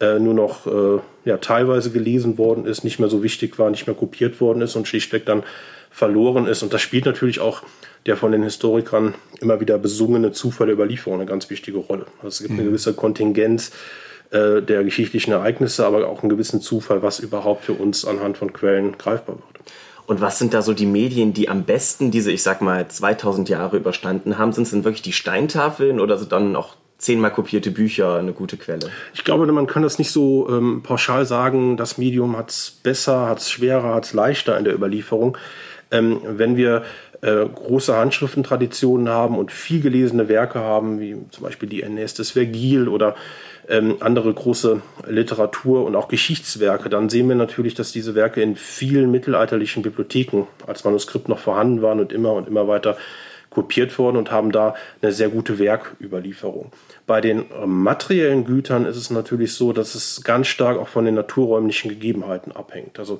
äh, 0.00 0.18
nur 0.18 0.34
noch 0.34 0.66
äh, 0.66 1.00
ja, 1.24 1.38
teilweise 1.38 1.90
gelesen 1.90 2.38
worden 2.38 2.66
ist, 2.66 2.84
nicht 2.84 2.98
mehr 2.98 3.08
so 3.08 3.22
wichtig 3.22 3.58
war, 3.58 3.70
nicht 3.70 3.86
mehr 3.86 3.96
kopiert 3.96 4.40
worden 4.40 4.62
ist 4.62 4.76
und 4.76 4.86
schlichtweg 4.86 5.26
dann 5.26 5.42
verloren 5.90 6.46
ist. 6.46 6.62
Und 6.62 6.72
das 6.72 6.82
spielt 6.82 7.06
natürlich 7.06 7.40
auch 7.40 7.62
der 8.06 8.16
von 8.16 8.32
den 8.32 8.42
Historikern 8.42 9.14
immer 9.40 9.60
wieder 9.60 9.78
besungene 9.78 10.32
Zufall 10.32 10.68
der 10.68 10.74
Überlieferung 10.74 11.18
eine 11.18 11.28
ganz 11.28 11.50
wichtige 11.50 11.78
Rolle. 11.78 12.06
Also 12.18 12.28
es 12.28 12.38
gibt 12.38 12.52
eine 12.52 12.62
mhm. 12.62 12.66
gewisse 12.66 12.94
Kontingenz 12.94 13.72
äh, 14.30 14.62
der 14.62 14.84
geschichtlichen 14.84 15.32
Ereignisse, 15.32 15.84
aber 15.84 16.06
auch 16.08 16.22
einen 16.22 16.30
gewissen 16.30 16.60
Zufall, 16.60 17.02
was 17.02 17.18
überhaupt 17.18 17.64
für 17.64 17.72
uns 17.72 18.04
anhand 18.04 18.38
von 18.38 18.52
Quellen 18.52 18.96
greifbar 18.98 19.36
wird. 19.36 19.68
Und 20.06 20.22
was 20.22 20.38
sind 20.38 20.54
da 20.54 20.62
so 20.62 20.72
die 20.72 20.86
Medien, 20.86 21.34
die 21.34 21.50
am 21.50 21.64
besten 21.64 22.10
diese, 22.10 22.32
ich 22.32 22.42
sag 22.42 22.62
mal, 22.62 22.88
2000 22.88 23.48
Jahre 23.50 23.76
überstanden 23.76 24.38
haben? 24.38 24.52
Sind 24.52 24.62
es 24.62 24.70
denn 24.70 24.84
wirklich 24.84 25.02
die 25.02 25.12
Steintafeln 25.12 26.00
oder 26.00 26.16
sind 26.16 26.32
dann 26.32 26.56
auch 26.56 26.76
zehnmal 26.98 27.30
kopierte 27.30 27.70
Bücher 27.70 28.16
eine 28.16 28.32
gute 28.32 28.56
Quelle? 28.56 28.90
Ich 29.14 29.24
glaube, 29.24 29.46
man 29.46 29.66
kann 29.66 29.82
das 29.82 29.98
nicht 29.98 30.10
so 30.10 30.48
ähm, 30.50 30.82
pauschal 30.82 31.24
sagen, 31.24 31.76
das 31.76 31.96
Medium 31.96 32.36
hat 32.36 32.50
es 32.50 32.70
besser, 32.82 33.28
hat 33.28 33.38
es 33.38 33.50
schwerer, 33.50 33.94
hat 33.94 34.04
es 34.04 34.12
leichter 34.12 34.58
in 34.58 34.64
der 34.64 34.74
Überlieferung. 34.74 35.38
Ähm, 35.90 36.20
wenn 36.24 36.56
wir 36.56 36.82
äh, 37.22 37.46
große 37.46 37.96
Handschriftentraditionen 37.96 39.08
haben 39.08 39.38
und 39.38 39.52
viel 39.52 39.80
gelesene 39.80 40.28
Werke 40.28 40.58
haben, 40.60 41.00
wie 41.00 41.16
zum 41.30 41.44
Beispiel 41.44 41.68
die 41.68 41.82
Ernest 41.82 42.18
des 42.18 42.32
Vergil 42.32 42.88
oder 42.88 43.14
ähm, 43.68 43.96
andere 44.00 44.32
große 44.32 44.82
Literatur 45.06 45.84
und 45.84 45.96
auch 45.96 46.08
Geschichtswerke, 46.08 46.88
dann 46.88 47.08
sehen 47.08 47.28
wir 47.28 47.36
natürlich, 47.36 47.74
dass 47.74 47.92
diese 47.92 48.14
Werke 48.14 48.42
in 48.42 48.56
vielen 48.56 49.10
mittelalterlichen 49.10 49.82
Bibliotheken 49.82 50.46
als 50.66 50.84
Manuskript 50.84 51.28
noch 51.28 51.38
vorhanden 51.38 51.82
waren 51.82 52.00
und 52.00 52.12
immer 52.12 52.32
und 52.32 52.48
immer 52.48 52.68
weiter 52.68 52.96
kopiert 53.50 53.98
worden 53.98 54.16
und 54.16 54.30
haben 54.30 54.52
da 54.52 54.74
eine 55.00 55.12
sehr 55.12 55.28
gute 55.28 55.58
Werküberlieferung. 55.58 56.72
Bei 57.06 57.20
den 57.20 57.46
materiellen 57.64 58.44
Gütern 58.44 58.84
ist 58.84 58.96
es 58.96 59.10
natürlich 59.10 59.54
so, 59.54 59.72
dass 59.72 59.94
es 59.94 60.22
ganz 60.22 60.46
stark 60.48 60.78
auch 60.78 60.88
von 60.88 61.04
den 61.04 61.14
naturräumlichen 61.14 61.88
Gegebenheiten 61.88 62.52
abhängt. 62.52 62.98
Also 62.98 63.18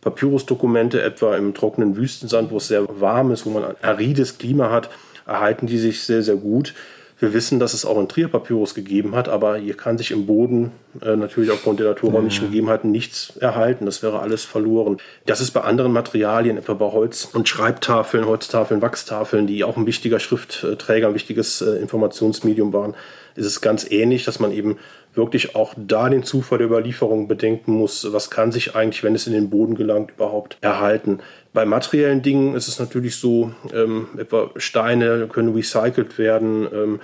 Papyrusdokumente 0.00 1.00
etwa 1.02 1.36
im 1.36 1.54
trockenen 1.54 1.96
Wüstensand, 1.96 2.50
wo 2.50 2.56
es 2.56 2.68
sehr 2.68 2.86
warm 3.00 3.30
ist, 3.30 3.46
wo 3.46 3.50
man 3.50 3.64
ein 3.64 3.76
arides 3.82 4.38
Klima 4.38 4.70
hat, 4.70 4.90
erhalten 5.26 5.66
die 5.66 5.78
sich 5.78 6.02
sehr, 6.02 6.22
sehr 6.22 6.36
gut. 6.36 6.74
Wir 7.20 7.32
wissen, 7.32 7.58
dass 7.58 7.74
es 7.74 7.84
auch 7.84 7.98
in 7.98 8.08
Trier 8.08 8.28
Papyrus 8.28 8.74
gegeben 8.74 9.16
hat, 9.16 9.28
aber 9.28 9.56
hier 9.56 9.74
kann 9.74 9.98
sich 9.98 10.12
im 10.12 10.26
Boden 10.26 10.70
äh, 11.02 11.16
natürlich 11.16 11.50
aufgrund 11.50 11.80
der 11.80 11.88
naturräumlichen 11.88 12.44
ja. 12.44 12.50
Gegebenheiten 12.50 12.92
nichts 12.92 13.36
erhalten. 13.38 13.86
Das 13.86 14.04
wäre 14.04 14.20
alles 14.20 14.44
verloren. 14.44 14.98
Das 15.26 15.40
ist 15.40 15.50
bei 15.50 15.62
anderen 15.62 15.92
Materialien, 15.92 16.58
etwa 16.58 16.74
bei 16.74 16.86
Holz- 16.86 17.24
und 17.24 17.48
Schreibtafeln, 17.48 18.24
Holztafeln, 18.24 18.82
Wachstafeln, 18.82 19.48
die 19.48 19.64
auch 19.64 19.76
ein 19.76 19.86
wichtiger 19.86 20.20
Schriftträger, 20.20 21.08
ein 21.08 21.14
wichtiges 21.14 21.60
äh, 21.60 21.76
Informationsmedium 21.80 22.72
waren, 22.72 22.94
ist 23.34 23.46
es 23.46 23.60
ganz 23.60 23.90
ähnlich, 23.90 24.24
dass 24.24 24.38
man 24.38 24.52
eben 24.52 24.78
wirklich 25.18 25.54
auch 25.54 25.74
da 25.76 26.08
den 26.08 26.22
Zufall 26.22 26.56
der 26.56 26.66
Überlieferung 26.66 27.28
bedenken 27.28 27.72
muss. 27.72 28.10
Was 28.10 28.30
kann 28.30 28.50
sich 28.50 28.74
eigentlich, 28.74 29.04
wenn 29.04 29.14
es 29.14 29.26
in 29.26 29.34
den 29.34 29.50
Boden 29.50 29.74
gelangt, 29.74 30.12
überhaupt 30.12 30.56
erhalten? 30.62 31.18
Bei 31.52 31.66
materiellen 31.66 32.22
Dingen 32.22 32.54
ist 32.54 32.68
es 32.68 32.78
natürlich 32.78 33.16
so, 33.16 33.52
ähm, 33.74 34.06
etwa 34.16 34.50
Steine 34.56 35.28
können 35.30 35.54
recycelt 35.54 36.16
werden. 36.16 36.66
Ähm, 36.72 37.00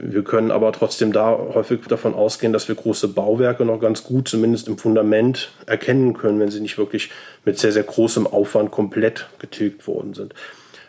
wir 0.00 0.22
können 0.22 0.52
aber 0.52 0.70
trotzdem 0.70 1.12
da 1.12 1.36
häufig 1.54 1.80
davon 1.88 2.14
ausgehen, 2.14 2.52
dass 2.52 2.68
wir 2.68 2.76
große 2.76 3.08
Bauwerke 3.08 3.64
noch 3.64 3.80
ganz 3.80 4.04
gut, 4.04 4.28
zumindest 4.28 4.68
im 4.68 4.78
Fundament, 4.78 5.50
erkennen 5.66 6.16
können, 6.16 6.38
wenn 6.38 6.52
sie 6.52 6.60
nicht 6.60 6.78
wirklich 6.78 7.10
mit 7.44 7.58
sehr, 7.58 7.72
sehr 7.72 7.82
großem 7.82 8.26
Aufwand 8.26 8.70
komplett 8.70 9.28
getilgt 9.40 9.88
worden 9.88 10.14
sind. 10.14 10.34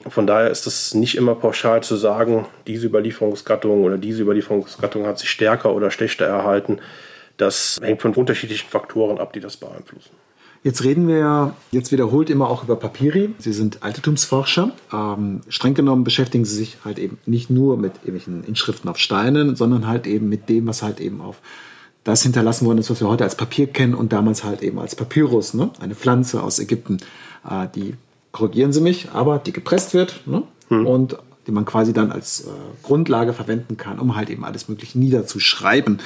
Von 0.07 0.27
daher 0.27 0.49
ist 0.49 0.65
es 0.65 0.93
nicht 0.93 1.15
immer 1.15 1.35
pauschal 1.35 1.83
zu 1.83 1.95
sagen, 1.95 2.45
diese 2.67 2.87
Überlieferungsgattung 2.87 3.83
oder 3.83 3.97
diese 3.97 4.21
Überlieferungsgattung 4.21 5.05
hat 5.05 5.19
sich 5.19 5.29
stärker 5.29 5.73
oder 5.73 5.91
schlechter 5.91 6.25
erhalten. 6.25 6.79
Das 7.37 7.79
hängt 7.81 8.01
von 8.01 8.13
unterschiedlichen 8.13 8.69
Faktoren 8.69 9.17
ab, 9.17 9.33
die 9.33 9.39
das 9.39 9.57
beeinflussen. 9.57 10.11
Jetzt 10.61 10.83
reden 10.83 11.07
wir 11.07 11.17
ja 11.17 11.55
jetzt 11.71 11.91
wiederholt 11.93 12.29
immer 12.29 12.49
auch 12.49 12.63
über 12.63 12.75
Papiri. 12.75 13.33
Sie 13.37 13.53
sind 13.53 13.81
Altertumsforscher. 13.81 14.71
Ähm, 14.91 15.41
streng 15.47 15.73
genommen 15.73 16.03
beschäftigen 16.03 16.43
Sie 16.43 16.55
sich 16.55 16.77
halt 16.83 16.99
eben 16.99 17.17
nicht 17.25 17.49
nur 17.49 17.77
mit 17.77 17.93
irgendwelchen 17.97 18.43
Inschriften 18.43 18.89
auf 18.89 18.97
Steinen, 18.97 19.55
sondern 19.55 19.87
halt 19.87 20.05
eben 20.05 20.27
mit 20.27 20.49
dem, 20.49 20.67
was 20.67 20.81
halt 20.83 20.99
eben 20.99 21.21
auf 21.21 21.37
das 22.03 22.23
hinterlassen 22.23 22.65
worden 22.65 22.79
ist, 22.79 22.89
was 22.89 22.99
wir 22.99 23.07
heute 23.07 23.23
als 23.23 23.35
Papier 23.35 23.67
kennen 23.67 23.93
und 23.93 24.11
damals 24.11 24.43
halt 24.43 24.61
eben 24.61 24.79
als 24.79 24.95
Papyrus, 24.95 25.53
ne? 25.53 25.69
eine 25.79 25.95
Pflanze 25.95 26.43
aus 26.43 26.59
Ägypten, 26.59 26.97
äh, 27.49 27.67
die, 27.73 27.95
korrigieren 28.31 28.73
Sie 28.73 28.81
mich, 28.81 29.09
aber 29.11 29.39
die 29.39 29.53
gepresst 29.53 29.93
wird 29.93 30.21
ne? 30.25 30.43
Hm. 30.69 30.85
und 30.85 31.17
die 31.47 31.51
man 31.51 31.65
quasi 31.65 31.93
dann 31.93 32.11
als 32.11 32.41
äh, 32.41 32.49
Grundlage 32.83 33.33
verwenden 33.33 33.75
kann, 33.75 33.99
um 33.99 34.15
halt 34.15 34.29
eben 34.29 34.45
alles 34.45 34.69
Mögliche 34.69 34.99
niederzuschreiben. 34.99 35.99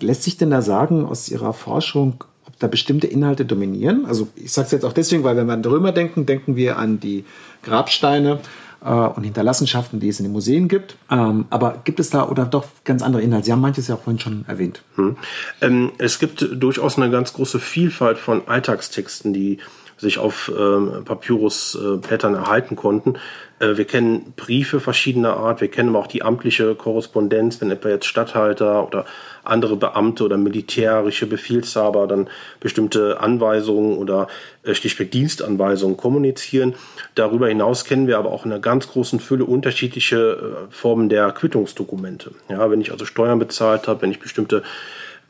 Lässt 0.00 0.22
sich 0.22 0.36
denn 0.36 0.50
da 0.50 0.62
sagen 0.62 1.04
aus 1.04 1.28
Ihrer 1.28 1.52
Forschung, 1.52 2.24
ob 2.46 2.58
da 2.60 2.68
bestimmte 2.68 3.06
Inhalte 3.06 3.44
dominieren? 3.44 4.06
Also 4.06 4.28
ich 4.36 4.52
sage 4.52 4.66
es 4.66 4.72
jetzt 4.72 4.84
auch 4.84 4.92
deswegen, 4.92 5.24
weil 5.24 5.36
wenn 5.36 5.46
wir 5.46 5.54
an 5.54 5.64
Römer 5.64 5.92
denken, 5.92 6.26
denken 6.26 6.54
wir 6.54 6.78
an 6.78 7.00
die 7.00 7.24
Grabsteine 7.64 8.38
äh, 8.84 8.88
und 8.88 9.24
Hinterlassenschaften, 9.24 10.00
die 10.00 10.08
es 10.08 10.20
in 10.20 10.26
den 10.26 10.32
Museen 10.32 10.68
gibt. 10.68 10.96
Ähm, 11.10 11.46
aber 11.50 11.80
gibt 11.84 12.00
es 12.00 12.10
da 12.10 12.28
oder 12.28 12.44
doch 12.44 12.66
ganz 12.84 13.02
andere 13.02 13.22
Inhalte? 13.22 13.46
Sie 13.46 13.52
haben 13.52 13.60
manches 13.60 13.88
ja 13.88 13.96
auch 13.96 14.02
vorhin 14.02 14.20
schon 14.20 14.44
erwähnt. 14.46 14.82
Hm. 14.96 15.16
Ähm, 15.60 15.92
es 15.98 16.18
gibt 16.18 16.46
durchaus 16.52 16.98
eine 16.98 17.10
ganz 17.10 17.32
große 17.32 17.58
Vielfalt 17.58 18.18
von 18.18 18.46
Alltagstexten, 18.46 19.32
die 19.32 19.58
sich 20.02 20.18
auf 20.18 20.52
ähm, 20.56 21.04
Papyrusblättern 21.04 22.34
erhalten 22.34 22.76
konnten. 22.76 23.14
Äh, 23.60 23.76
wir 23.76 23.84
kennen 23.84 24.34
Briefe 24.36 24.80
verschiedener 24.80 25.36
Art, 25.36 25.60
wir 25.60 25.68
kennen 25.68 25.90
aber 25.90 26.00
auch 26.00 26.06
die 26.08 26.22
amtliche 26.22 26.74
Korrespondenz, 26.74 27.60
wenn 27.60 27.70
etwa 27.70 27.88
jetzt 27.88 28.06
Statthalter 28.06 28.86
oder 28.86 29.06
andere 29.44 29.76
Beamte 29.76 30.24
oder 30.24 30.36
militärische 30.36 31.26
Befehlshaber 31.26 32.06
dann 32.06 32.28
bestimmte 32.60 33.20
Anweisungen 33.20 33.96
oder 33.96 34.26
äh, 34.64 34.74
schlichtweg 34.74 35.12
Dienstanweisungen 35.12 35.96
kommunizieren. 35.96 36.74
Darüber 37.14 37.48
hinaus 37.48 37.84
kennen 37.84 38.08
wir 38.08 38.18
aber 38.18 38.32
auch 38.32 38.44
in 38.44 38.52
einer 38.52 38.60
ganz 38.60 38.88
großen 38.88 39.20
Fülle 39.20 39.44
unterschiedliche 39.44 40.68
äh, 40.68 40.72
Formen 40.72 41.08
der 41.08 41.30
Quittungsdokumente. 41.30 42.32
Ja, 42.48 42.70
wenn 42.70 42.80
ich 42.80 42.90
also 42.90 43.04
Steuern 43.04 43.38
bezahlt 43.38 43.86
habe, 43.86 44.02
wenn 44.02 44.10
ich 44.10 44.18
bestimmte 44.18 44.64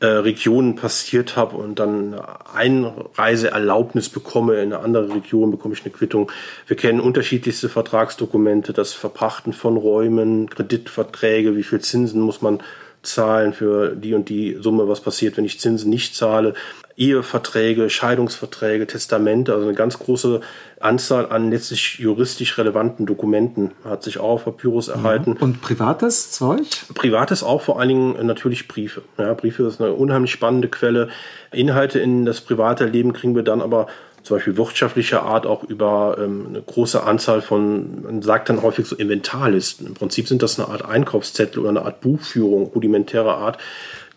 äh, 0.03 0.07
Regionen 0.07 0.75
passiert 0.75 1.37
habe 1.37 1.55
und 1.55 1.79
dann 1.79 2.19
Einreiseerlaubnis 2.53 4.09
bekomme 4.09 4.55
in 4.55 4.73
eine 4.73 4.79
andere 4.79 5.15
Region, 5.15 5.49
bekomme 5.49 5.75
ich 5.75 5.85
eine 5.85 5.93
Quittung. 5.93 6.29
Wir 6.67 6.75
kennen 6.75 6.99
unterschiedlichste 6.99 7.69
Vertragsdokumente, 7.69 8.73
das 8.73 8.91
Verpachten 8.91 9.53
von 9.53 9.77
Räumen, 9.77 10.49
Kreditverträge, 10.49 11.55
wie 11.55 11.63
viel 11.63 11.79
Zinsen 11.79 12.19
muss 12.19 12.41
man 12.41 12.61
zahlen 13.01 13.53
für 13.53 13.95
die 13.95 14.13
und 14.13 14.27
die 14.27 14.57
Summe, 14.59 14.89
was 14.89 14.99
passiert, 14.99 15.37
wenn 15.37 15.45
ich 15.45 15.61
Zinsen 15.61 15.89
nicht 15.89 16.15
zahle. 16.15 16.53
Eheverträge, 16.95 17.89
Scheidungsverträge, 17.89 18.85
Testamente, 18.85 19.53
also 19.53 19.65
eine 19.65 19.75
ganz 19.75 19.97
große 19.97 20.41
Anzahl 20.79 21.31
an 21.31 21.49
letztlich 21.49 21.97
juristisch 21.99 22.57
relevanten 22.57 23.05
Dokumenten 23.05 23.71
hat 23.83 24.03
sich 24.03 24.19
auch 24.19 24.33
auf 24.33 24.45
Papyrus 24.45 24.89
erhalten. 24.89 25.33
Und 25.39 25.61
privates 25.61 26.31
Zeug? 26.31 26.61
Privates 26.93 27.43
auch 27.43 27.61
vor 27.61 27.79
allen 27.79 27.89
Dingen 27.89 28.25
natürlich 28.25 28.67
Briefe. 28.67 29.01
Ja, 29.17 29.33
Briefe 29.33 29.63
ist 29.63 29.81
eine 29.81 29.93
unheimlich 29.93 30.31
spannende 30.31 30.67
Quelle. 30.67 31.09
Inhalte 31.51 31.99
in 31.99 32.25
das 32.25 32.41
private 32.41 32.85
Leben 32.85 33.13
kriegen 33.13 33.35
wir 33.35 33.43
dann 33.43 33.61
aber 33.61 33.87
zum 34.23 34.37
Beispiel 34.37 34.55
wirtschaftlicher 34.55 35.23
Art 35.23 35.45
auch 35.45 35.63
über 35.63 36.17
ähm, 36.17 36.47
eine 36.49 36.61
große 36.61 37.03
Anzahl 37.03 37.41
von, 37.41 38.03
man 38.03 38.21
sagt 38.21 38.49
dann 38.49 38.61
häufig 38.61 38.85
so 38.85 38.95
Inventarlisten. 38.95 39.85
Im 39.85 39.93
Prinzip 39.95 40.27
sind 40.27 40.41
das 40.41 40.57
eine 40.59 40.69
Art 40.69 40.85
Einkaufszettel 40.85 41.59
oder 41.59 41.69
eine 41.69 41.81
Art 41.83 41.99
Buchführung 42.01 42.67
rudimentärer 42.67 43.37
Art, 43.37 43.57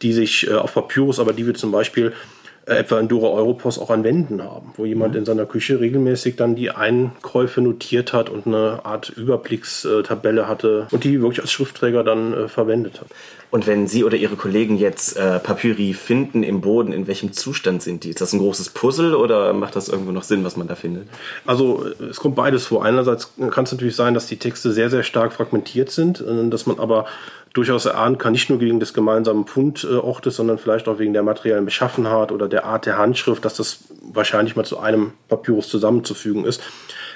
die 0.03 0.13
sich 0.13 0.49
äh, 0.49 0.55
auf 0.55 0.75
Papyrus, 0.75 1.19
aber 1.19 1.33
die 1.33 1.47
wir 1.47 1.55
zum 1.55 1.73
Beispiel 1.73 2.13
äh, 2.67 2.75
etwa 2.75 2.99
in 2.99 3.09
Dora 3.09 3.29
Europos 3.29 3.79
auch 3.79 3.91
an 3.91 4.05
Wänden 4.05 4.43
haben, 4.43 4.73
wo 4.77 4.85
jemand 4.85 5.13
mhm. 5.13 5.21
in 5.21 5.25
seiner 5.25 5.47
Küche 5.47 5.81
regelmäßig 5.81 6.37
dann 6.37 6.57
die 6.57 6.71
Einkäufe 6.71 7.61
notiert 7.61 8.13
hat 8.13 8.29
und 8.29 8.47
eine 8.47 8.81
Art 8.85 9.09
Überblickstabelle 9.09 10.49
hatte 10.49 10.89
und 10.91 11.05
die 11.05 11.21
wirklich 11.21 11.41
als 11.41 11.53
Schriftträger 11.53 12.03
dann 12.03 12.35
äh, 12.35 12.49
verwendet 12.49 13.01
hat. 13.01 13.09
Und 13.51 13.67
wenn 13.67 13.87
Sie 13.87 14.03
oder 14.03 14.17
Ihre 14.17 14.37
Kollegen 14.37 14.77
jetzt 14.77 15.17
äh, 15.17 15.39
Papyri 15.39 15.95
finden 15.95 16.43
im 16.43 16.61
Boden, 16.61 16.93
in 16.93 17.07
welchem 17.07 17.33
Zustand 17.33 17.83
sind 17.83 18.03
die? 18.03 18.11
Ist 18.11 18.21
das 18.21 18.33
ein 18.33 18.41
großes 18.41 18.71
Puzzle 18.71 19.15
oder 19.15 19.53
macht 19.53 19.77
das 19.77 19.89
irgendwo 19.89 20.11
noch 20.11 20.25
Sinn, 20.25 20.43
was 20.45 20.57
man 20.57 20.67
da 20.67 20.75
findet? 20.75 21.07
Also 21.47 21.87
es 22.11 22.19
kommt 22.19 22.35
beides 22.35 22.67
vor. 22.67 22.85
Einerseits 22.85 23.33
kann 23.51 23.65
es 23.65 23.73
natürlich 23.73 23.95
sein, 23.95 24.15
dass 24.15 24.27
die 24.27 24.39
Texte 24.39 24.73
sehr, 24.73 24.91
sehr 24.91 25.05
stark 25.05 25.33
fragmentiert 25.33 25.91
sind, 25.91 26.21
äh, 26.21 26.49
dass 26.51 26.67
man 26.67 26.81
aber 26.81 27.07
durchaus 27.57 27.87
erahnen 27.87 28.19
kann, 28.19 28.33
nicht 28.33 28.51
nur 28.51 28.61
wegen 28.61 28.81
des 28.81 28.93
gemeinsamen 28.93 29.47
Fundortes, 29.47 30.37
sondern 30.37 30.59
vielleicht 30.59 30.89
auch 30.89 30.99
wegen 30.99 31.13
der 31.13 31.23
materiellen 31.23 31.65
Beschaffenheit 31.65 32.33
oder 32.33 32.49
der 32.49 32.65
Art 32.65 32.87
der 32.87 32.99
Handschrift, 32.99 33.45
dass 33.45 33.57
das 33.57 33.85
wahrscheinlich 34.03 34.57
mal 34.57 34.65
zu 34.65 34.79
einem 34.79 35.13
Papyrus 35.29 35.69
zusammenzufügen 35.69 36.45
ist. 36.45 36.63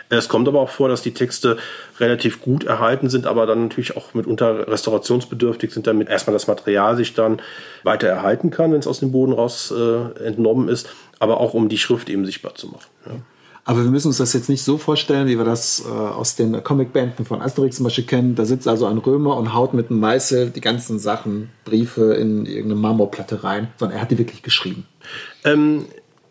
Es 0.09 0.29
kommt 0.29 0.48
aber 0.48 0.61
auch 0.61 0.70
vor, 0.70 0.88
dass 0.88 1.03
die 1.03 1.14
Texte 1.14 1.57
relativ 2.00 2.40
gut 2.40 2.64
erhalten 2.64 3.09
sind, 3.09 3.26
aber 3.26 3.46
dann 3.46 3.64
natürlich 3.64 3.96
auch 3.96 4.12
mitunter 4.14 4.66
restaurationsbedürftig 4.66 5.72
sind, 5.72 5.87
damit 5.87 6.09
erstmal 6.09 6.35
das 6.35 6.48
Material 6.48 6.96
sich 6.96 7.14
dann 7.14 7.40
weiter 7.85 8.09
erhalten 8.09 8.50
kann, 8.50 8.72
wenn 8.72 8.81
es 8.81 8.88
aus 8.88 9.00
dem 9.00 9.12
Boden 9.12 9.33
raus 9.33 9.72
äh, 9.76 10.24
entnommen 10.24 10.68
ist, 10.68 10.88
aber 11.20 11.38
auch 11.38 11.55
um 11.55 11.68
die 11.68 11.79
Schrift 11.79 12.09
eben 12.09 12.26
sichtbar 12.26 12.57
zu 12.57 12.68
machen. 12.68 12.88
Ja. 13.07 13.12
Aber 13.64 13.85
wir 13.85 13.90
müssen 13.90 14.09
uns 14.09 14.16
das 14.16 14.33
jetzt 14.33 14.49
nicht 14.49 14.62
so 14.62 14.79
vorstellen, 14.79 15.29
wie 15.29 15.37
wir 15.37 15.44
das 15.44 15.85
äh, 15.87 15.88
aus 15.88 16.35
den 16.35 16.62
Comicbänden 16.64 17.25
von 17.25 17.42
Asterix 17.42 17.77
zum 17.77 17.85
Beispiel 17.85 18.05
kennen. 18.05 18.35
Da 18.35 18.44
sitzt 18.44 18.66
also 18.66 18.87
ein 18.87 18.99
Römer 18.99 19.37
und 19.37 19.55
haut 19.55 19.75
mit 19.75 19.90
einem 19.90 20.01
Meißel 20.01 20.51
die 20.51 20.61
ganzen 20.61 20.99
Sachen, 20.99 21.51
Briefe 21.64 22.14
in 22.14 22.46
irgendeine 22.46 22.81
Marmorplatte 22.81 23.44
rein, 23.44 23.68
sondern 23.77 23.99
er 23.99 24.03
hat 24.03 24.11
die 24.11 24.18
wirklich 24.18 24.42
geschrieben. 24.42 24.87
Ähm, 25.44 25.87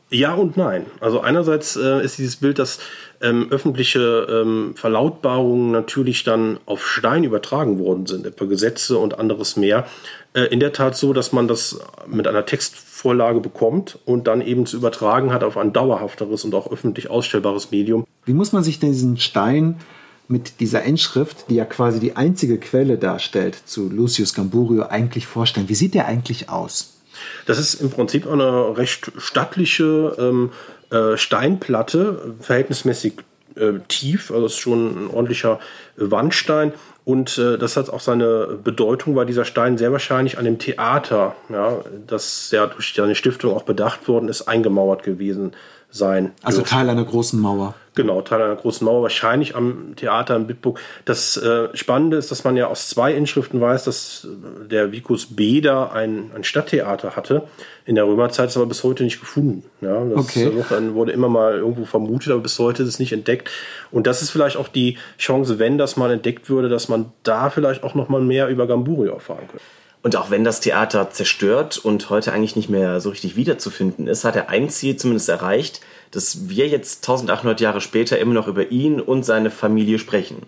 ja 0.09 0.33
und 0.33 0.57
nein. 0.57 0.85
Also 0.99 1.21
einerseits 1.21 1.75
äh, 1.75 2.03
ist 2.03 2.17
dieses 2.17 2.37
Bild, 2.37 2.59
dass 2.59 2.79
ähm, 3.21 3.47
öffentliche 3.49 4.27
ähm, 4.29 4.73
Verlautbarungen 4.75 5.71
natürlich 5.71 6.23
dann 6.23 6.59
auf 6.65 6.87
Stein 6.87 7.23
übertragen 7.23 7.79
worden 7.79 8.05
sind, 8.05 8.25
etwa 8.25 8.45
Gesetze 8.45 8.97
und 8.97 9.19
anderes 9.19 9.55
mehr. 9.55 9.85
Äh, 10.33 10.43
in 10.45 10.59
der 10.59 10.73
Tat 10.73 10.95
so, 10.95 11.13
dass 11.13 11.31
man 11.31 11.47
das 11.47 11.79
mit 12.07 12.27
einer 12.27 12.45
Textvorlage 12.45 13.39
bekommt 13.39 13.99
und 14.05 14.27
dann 14.27 14.41
eben 14.41 14.65
zu 14.65 14.77
übertragen 14.77 15.31
hat 15.33 15.43
auf 15.43 15.57
ein 15.57 15.73
dauerhafteres 15.73 16.43
und 16.43 16.55
auch 16.55 16.71
öffentlich 16.71 17.09
ausstellbares 17.09 17.71
Medium. 17.71 18.05
Wie 18.25 18.33
muss 18.33 18.51
man 18.51 18.63
sich 18.63 18.79
diesen 18.79 19.17
Stein 19.17 19.79
mit 20.27 20.59
dieser 20.59 20.83
Inschrift, 20.83 21.49
die 21.49 21.55
ja 21.55 21.65
quasi 21.65 21.99
die 21.99 22.15
einzige 22.15 22.57
Quelle 22.57 22.97
darstellt, 22.97 23.57
zu 23.65 23.89
Lucius 23.89 24.33
Gamburio 24.33 24.83
eigentlich 24.83 25.27
vorstellen? 25.27 25.69
Wie 25.69 25.75
sieht 25.75 25.95
der 25.95 26.05
eigentlich 26.05 26.49
aus? 26.49 26.98
Das 27.45 27.59
ist 27.59 27.75
im 27.75 27.89
Prinzip 27.89 28.27
eine 28.27 28.77
recht 28.77 29.11
stattliche 29.17 30.15
ähm, 30.17 30.51
äh, 30.91 31.17
Steinplatte, 31.17 32.35
verhältnismäßig 32.39 33.13
äh, 33.55 33.73
tief, 33.87 34.31
also 34.31 34.45
ist 34.45 34.57
schon 34.57 35.05
ein 35.05 35.09
ordentlicher 35.09 35.59
Wandstein. 35.97 36.73
Und 37.05 37.37
äh, 37.37 37.57
das 37.57 37.75
hat 37.75 37.89
auch 37.89 37.99
seine 37.99 38.59
Bedeutung, 38.63 39.15
weil 39.15 39.25
dieser 39.25 39.45
Stein 39.45 39.77
sehr 39.77 39.91
wahrscheinlich 39.91 40.37
an 40.37 40.45
dem 40.45 40.59
Theater, 40.59 41.35
ja, 41.49 41.79
das 42.05 42.51
ja 42.51 42.67
durch 42.67 42.93
seine 42.95 43.15
Stiftung 43.15 43.55
auch 43.55 43.63
bedacht 43.63 44.07
worden 44.07 44.29
ist, 44.29 44.43
eingemauert 44.47 45.03
gewesen 45.03 45.53
sein. 45.89 46.31
Also 46.43 46.59
dürfte. 46.59 46.75
Teil 46.75 46.89
einer 46.89 47.05
großen 47.05 47.39
Mauer. 47.39 47.73
Genau, 47.99 48.21
Teil 48.21 48.41
einer 48.41 48.55
großen 48.55 48.85
Mauer, 48.85 49.01
wahrscheinlich 49.01 49.57
am 49.57 49.93
Theater 49.97 50.37
in 50.37 50.47
Bitburg. 50.47 50.79
Das 51.03 51.35
äh, 51.35 51.67
Spannende 51.75 52.15
ist, 52.15 52.31
dass 52.31 52.45
man 52.45 52.55
ja 52.55 52.67
aus 52.67 52.87
zwei 52.87 53.13
Inschriften 53.13 53.59
weiß, 53.59 53.83
dass 53.83 54.25
äh, 54.25 54.69
der 54.69 54.93
Vicus 54.93 55.35
Beda 55.35 55.91
ein, 55.91 56.31
ein 56.33 56.45
Stadttheater 56.45 57.17
hatte. 57.17 57.43
In 57.85 57.95
der 57.95 58.07
Römerzeit 58.07 58.47
ist 58.47 58.55
aber 58.55 58.67
bis 58.67 58.85
heute 58.85 59.03
nicht 59.03 59.19
gefunden. 59.19 59.65
Ja, 59.81 60.01
das 60.05 60.17
okay. 60.17 60.49
dann 60.69 60.93
wurde 60.93 61.11
immer 61.11 61.27
mal 61.27 61.57
irgendwo 61.57 61.83
vermutet, 61.83 62.31
aber 62.31 62.41
bis 62.41 62.57
heute 62.57 62.83
ist 62.83 62.89
es 62.89 62.99
nicht 62.99 63.11
entdeckt. 63.11 63.51
Und 63.91 64.07
das 64.07 64.21
ist 64.21 64.29
vielleicht 64.29 64.55
auch 64.55 64.69
die 64.69 64.97
Chance, 65.17 65.59
wenn 65.59 65.77
das 65.77 65.97
mal 65.97 66.09
entdeckt 66.09 66.49
würde, 66.49 66.69
dass 66.69 66.87
man 66.87 67.11
da 67.23 67.49
vielleicht 67.49 67.83
auch 67.83 67.95
noch 67.95 68.07
mal 68.07 68.21
mehr 68.21 68.47
über 68.47 68.65
Gamburio 68.65 69.11
erfahren 69.11 69.49
könnte. 69.49 69.65
Und 70.01 70.15
auch 70.15 70.31
wenn 70.31 70.45
das 70.45 70.61
Theater 70.61 71.09
zerstört 71.11 71.77
und 71.77 72.09
heute 72.09 72.31
eigentlich 72.31 72.55
nicht 72.55 72.69
mehr 72.69 73.01
so 73.01 73.09
richtig 73.09 73.35
wiederzufinden 73.35 74.07
ist, 74.07 74.23
hat 74.23 74.37
er 74.37 74.47
ein 74.47 74.69
Ziel 74.69 74.95
zumindest 74.95 75.27
erreicht, 75.27 75.81
dass 76.11 76.49
wir 76.49 76.67
jetzt 76.67 77.03
1800 77.03 77.61
Jahre 77.61 77.81
später 77.81 78.17
immer 78.19 78.33
noch 78.33 78.47
über 78.47 78.71
ihn 78.71 78.99
und 78.99 79.23
seine 79.23 79.51
Familie 79.51 79.99
sprechen. 79.99 80.43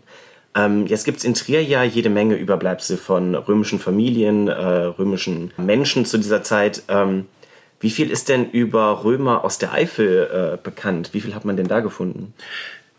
Ähm, 0.56 0.86
jetzt 0.88 1.06
gibt's 1.06 1.24
in 1.24 1.34
Trier 1.34 1.64
ja 1.64 1.84
jede 1.84 2.10
Menge 2.10 2.36
Überbleibsel 2.36 2.98
von 2.98 3.36
römischen 3.36 3.80
Familien, 3.80 4.48
äh, 4.48 4.54
römischen 4.54 5.52
Menschen 5.58 6.06
zu 6.06 6.18
dieser 6.18 6.44
Zeit. 6.44 6.84
Ähm, 6.90 7.26
wie 7.80 7.90
viel 7.90 8.12
ist 8.12 8.30
denn 8.30 8.50
über 8.52 9.04
Römer 9.04 9.44
aus 9.44 9.58
der 9.58 9.74
Eifel 9.74 10.30
äh, 10.32 10.58
bekannt? 10.62 11.12
Wie 11.14 11.22
viel 11.22 11.34
hat 11.34 11.46
man 11.46 11.58
denn 11.58 11.68
da 11.68 11.80
gefunden? 11.80 12.34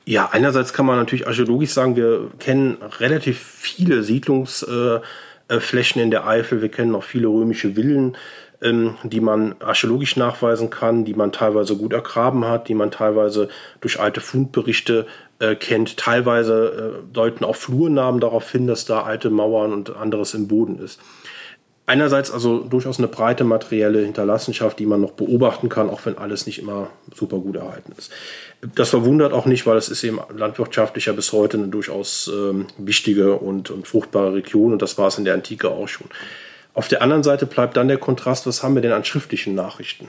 Ja, 0.05 0.31
einerseits 0.33 0.73
kann 0.73 0.87
man 0.87 0.97
natürlich 0.97 1.29
archäologisch 1.29 1.71
sagen, 1.71 1.95
wir 1.95 2.31
kennen 2.39 2.79
relativ 2.99 3.39
viele 3.39 4.01
Siedlungs- 4.03 4.65
äh, 4.65 5.01
äh, 5.49 6.01
in 6.01 6.11
der 6.11 6.27
Eifel. 6.27 6.63
Wir 6.63 6.71
kennen 6.71 6.95
auch 6.95 7.05
viele 7.05 7.29
römische 7.29 7.75
Villen, 7.75 8.17
ähm, 8.63 8.97
die 9.03 9.21
man 9.21 9.55
archäologisch 9.61 10.17
nachweisen 10.17 10.71
kann, 10.71 11.05
die 11.05 11.15
man 11.15 11.33
teilweise 11.33 11.77
gut 11.77 11.93
ergraben 11.93 12.45
hat, 12.47 12.69
die 12.69 12.75
man 12.75 12.91
teilweise 12.91 13.49
durch 13.81 14.01
alte 14.01 14.21
Fundberichte 14.21 15.07
äh, 15.39 15.55
kennt. 15.55 15.97
Teilweise 15.97 17.03
äh, 17.03 17.13
deuten 17.13 17.45
auch 17.45 17.57
Flurnamen 17.57 18.21
darauf 18.21 18.51
hin, 18.51 18.67
dass 18.67 18.85
da 18.85 19.03
alte 19.03 19.31
Mauern 19.31 19.73
und 19.73 19.97
anderes 19.97 20.35
im 20.35 20.49
Boden 20.49 20.79
ist. 20.79 21.01
Einerseits 21.85 22.31
also 22.31 22.61
durchaus 22.61 22.99
eine 22.99 23.09
breite 23.09 23.43
materielle 23.43 24.03
Hinterlassenschaft, 24.03 24.79
die 24.79 24.87
man 24.87 25.01
noch 25.01 25.11
beobachten 25.11 25.69
kann, 25.69 25.91
auch 25.91 26.07
wenn 26.07 26.17
alles 26.17 26.47
nicht 26.47 26.61
immer 26.61 26.91
super 27.13 27.39
gut 27.39 27.57
erhalten 27.57 27.93
ist. 27.99 28.13
Das 28.77 28.91
verwundert 28.91 29.33
auch 29.33 29.47
nicht, 29.47 29.67
weil 29.67 29.77
es 29.77 29.89
ist 29.89 30.05
eben 30.05 30.21
landwirtschaftlich 30.35 31.11
bis 31.17 31.33
heute 31.33 31.59
eine 31.59 31.67
durchaus 31.67 32.31
ähm, 32.33 32.69
wichtige 32.79 33.35
und, 33.35 33.71
und 33.71 33.89
fruchtbare 33.89 34.33
Region 34.33 34.73
und 34.73 34.81
das 34.81 34.97
war 34.97 35.09
es 35.09 35.19
in 35.19 35.25
der 35.25 35.35
Antike 35.35 35.71
auch 35.71 35.89
schon. 35.89 36.07
Auf 36.75 36.89
der 36.89 37.03
anderen 37.03 37.23
Seite 37.23 37.47
bleibt 37.47 37.77
dann 37.77 37.89
der 37.89 37.99
Kontrast, 37.99 38.47
was 38.47 38.63
haben 38.63 38.75
wir 38.75 38.83
denn 38.83 38.93
an 38.93 39.05
schriftlichen 39.05 39.55
Nachrichten? 39.55 40.09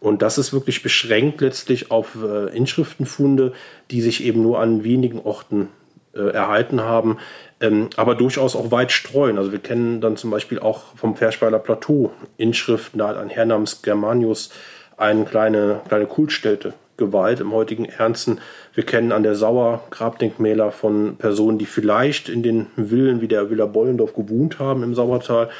Und 0.00 0.22
das 0.22 0.38
ist 0.38 0.52
wirklich 0.52 0.82
beschränkt 0.82 1.40
letztlich 1.40 1.90
auf 1.90 2.16
äh, 2.22 2.54
Inschriftenfunde, 2.54 3.52
die 3.90 4.00
sich 4.00 4.22
eben 4.22 4.42
nur 4.42 4.60
an 4.60 4.84
wenigen 4.84 5.20
Orten 5.20 5.68
äh, 6.14 6.30
erhalten 6.30 6.82
haben, 6.82 7.18
ähm, 7.60 7.88
aber 7.96 8.14
durchaus 8.14 8.54
auch 8.54 8.70
weit 8.70 8.92
streuen. 8.92 9.38
Also 9.38 9.50
wir 9.50 9.58
kennen 9.58 10.00
dann 10.00 10.16
zum 10.16 10.30
Beispiel 10.30 10.58
auch 10.58 10.94
vom 10.94 11.16
Verschweiler 11.16 11.58
Plateau 11.58 12.12
Inschriften, 12.36 12.98
da 12.98 13.08
hat 13.08 13.16
ein 13.16 13.30
Herr 13.30 13.46
namens 13.46 13.82
Germanius 13.82 14.50
eine 14.96 15.24
kleine, 15.24 15.80
kleine 15.88 16.06
Kultstätte 16.06 16.74
geweiht 16.96 17.40
im 17.40 17.52
heutigen 17.52 17.86
Ernsten. 17.86 18.38
Wir 18.74 18.84
kennen 18.84 19.10
an 19.10 19.24
der 19.24 19.34
Sauer 19.34 19.82
Grabdenkmäler 19.90 20.70
von 20.70 21.16
Personen, 21.16 21.58
die 21.58 21.66
vielleicht 21.66 22.28
in 22.28 22.42
den 22.42 22.66
Villen 22.76 23.20
wie 23.20 23.28
der 23.28 23.50
Villa 23.50 23.66
Bollendorf 23.66 24.14
gewohnt 24.14 24.58
haben 24.58 24.82
im 24.82 24.94
Sauertal, 24.94 25.50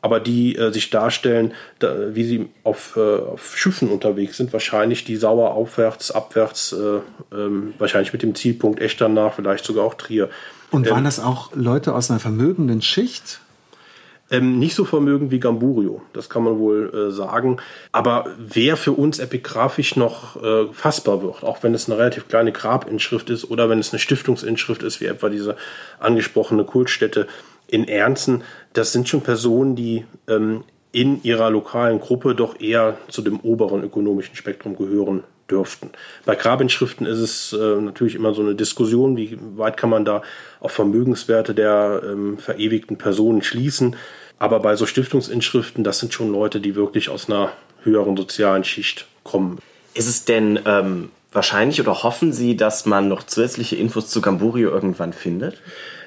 aber 0.00 0.20
die 0.20 0.56
äh, 0.56 0.72
sich 0.72 0.90
darstellen, 0.90 1.52
da, 1.80 2.14
wie 2.14 2.24
sie 2.24 2.48
auf, 2.62 2.96
äh, 2.96 3.00
auf, 3.00 3.56
Schiffen 3.56 3.90
unterwegs 3.90 4.36
sind, 4.36 4.52
wahrscheinlich 4.52 5.04
die 5.04 5.16
Sauer 5.16 5.52
aufwärts, 5.52 6.10
abwärts, 6.10 6.72
äh, 6.72 7.00
ähm, 7.34 7.74
wahrscheinlich 7.78 8.12
mit 8.12 8.22
dem 8.22 8.34
Zielpunkt 8.34 8.80
Echternach, 8.80 9.34
vielleicht 9.34 9.64
sogar 9.64 9.84
auch 9.84 9.94
Trier. 9.94 10.30
Und 10.70 10.88
waren 10.88 10.98
ähm, 10.98 11.04
das 11.04 11.18
auch 11.18 11.50
Leute 11.54 11.94
aus 11.94 12.10
einer 12.10 12.20
vermögenden 12.20 12.82
Schicht? 12.82 13.40
Ähm, 14.30 14.58
nicht 14.58 14.74
so 14.74 14.84
vermögend 14.84 15.30
wie 15.30 15.40
Gamburio, 15.40 16.02
das 16.12 16.28
kann 16.28 16.44
man 16.44 16.58
wohl 16.58 16.92
äh, 16.94 17.10
sagen. 17.10 17.56
Aber 17.92 18.26
wer 18.38 18.76
für 18.76 18.92
uns 18.92 19.18
epigraphisch 19.18 19.96
noch 19.96 20.42
äh, 20.42 20.66
fassbar 20.72 21.22
wird, 21.22 21.42
auch 21.42 21.62
wenn 21.62 21.72
es 21.72 21.88
eine 21.88 21.98
relativ 21.98 22.28
kleine 22.28 22.52
Grabinschrift 22.52 23.30
ist 23.30 23.50
oder 23.50 23.70
wenn 23.70 23.78
es 23.78 23.92
eine 23.92 23.98
Stiftungsinschrift 23.98 24.82
ist, 24.82 25.00
wie 25.00 25.06
etwa 25.06 25.30
diese 25.30 25.56
angesprochene 25.98 26.64
Kultstätte 26.64 27.26
in 27.68 27.88
Ernsten, 27.88 28.42
das 28.78 28.92
sind 28.92 29.08
schon 29.08 29.22
Personen, 29.22 29.74
die 29.74 30.04
ähm, 30.28 30.64
in 30.92 31.22
ihrer 31.22 31.50
lokalen 31.50 32.00
Gruppe 32.00 32.34
doch 32.34 32.60
eher 32.60 32.96
zu 33.08 33.22
dem 33.22 33.40
oberen 33.40 33.82
ökonomischen 33.82 34.36
Spektrum 34.36 34.76
gehören 34.76 35.24
dürften. 35.50 35.90
Bei 36.24 36.34
Grabinschriften 36.34 37.06
ist 37.06 37.18
es 37.18 37.52
äh, 37.52 37.80
natürlich 37.80 38.14
immer 38.14 38.34
so 38.34 38.42
eine 38.42 38.54
Diskussion, 38.54 39.16
wie 39.16 39.38
weit 39.56 39.76
kann 39.76 39.90
man 39.90 40.04
da 40.04 40.22
auf 40.60 40.72
Vermögenswerte 40.72 41.54
der 41.54 42.02
ähm, 42.04 42.38
verewigten 42.38 42.98
Personen 42.98 43.42
schließen. 43.42 43.96
Aber 44.38 44.60
bei 44.60 44.76
so 44.76 44.86
Stiftungsinschriften, 44.86 45.82
das 45.82 45.98
sind 45.98 46.14
schon 46.14 46.30
Leute, 46.30 46.60
die 46.60 46.76
wirklich 46.76 47.08
aus 47.08 47.28
einer 47.28 47.50
höheren 47.82 48.16
sozialen 48.16 48.64
Schicht 48.64 49.06
kommen. 49.24 49.58
Ist 49.94 50.08
es 50.08 50.24
denn 50.24 50.60
ähm, 50.64 51.10
wahrscheinlich 51.32 51.80
oder 51.80 52.02
hoffen 52.02 52.32
Sie, 52.32 52.56
dass 52.56 52.86
man 52.86 53.08
noch 53.08 53.24
zusätzliche 53.24 53.76
Infos 53.76 54.08
zu 54.08 54.20
Gamburio 54.20 54.70
irgendwann 54.70 55.12
findet? 55.12 55.60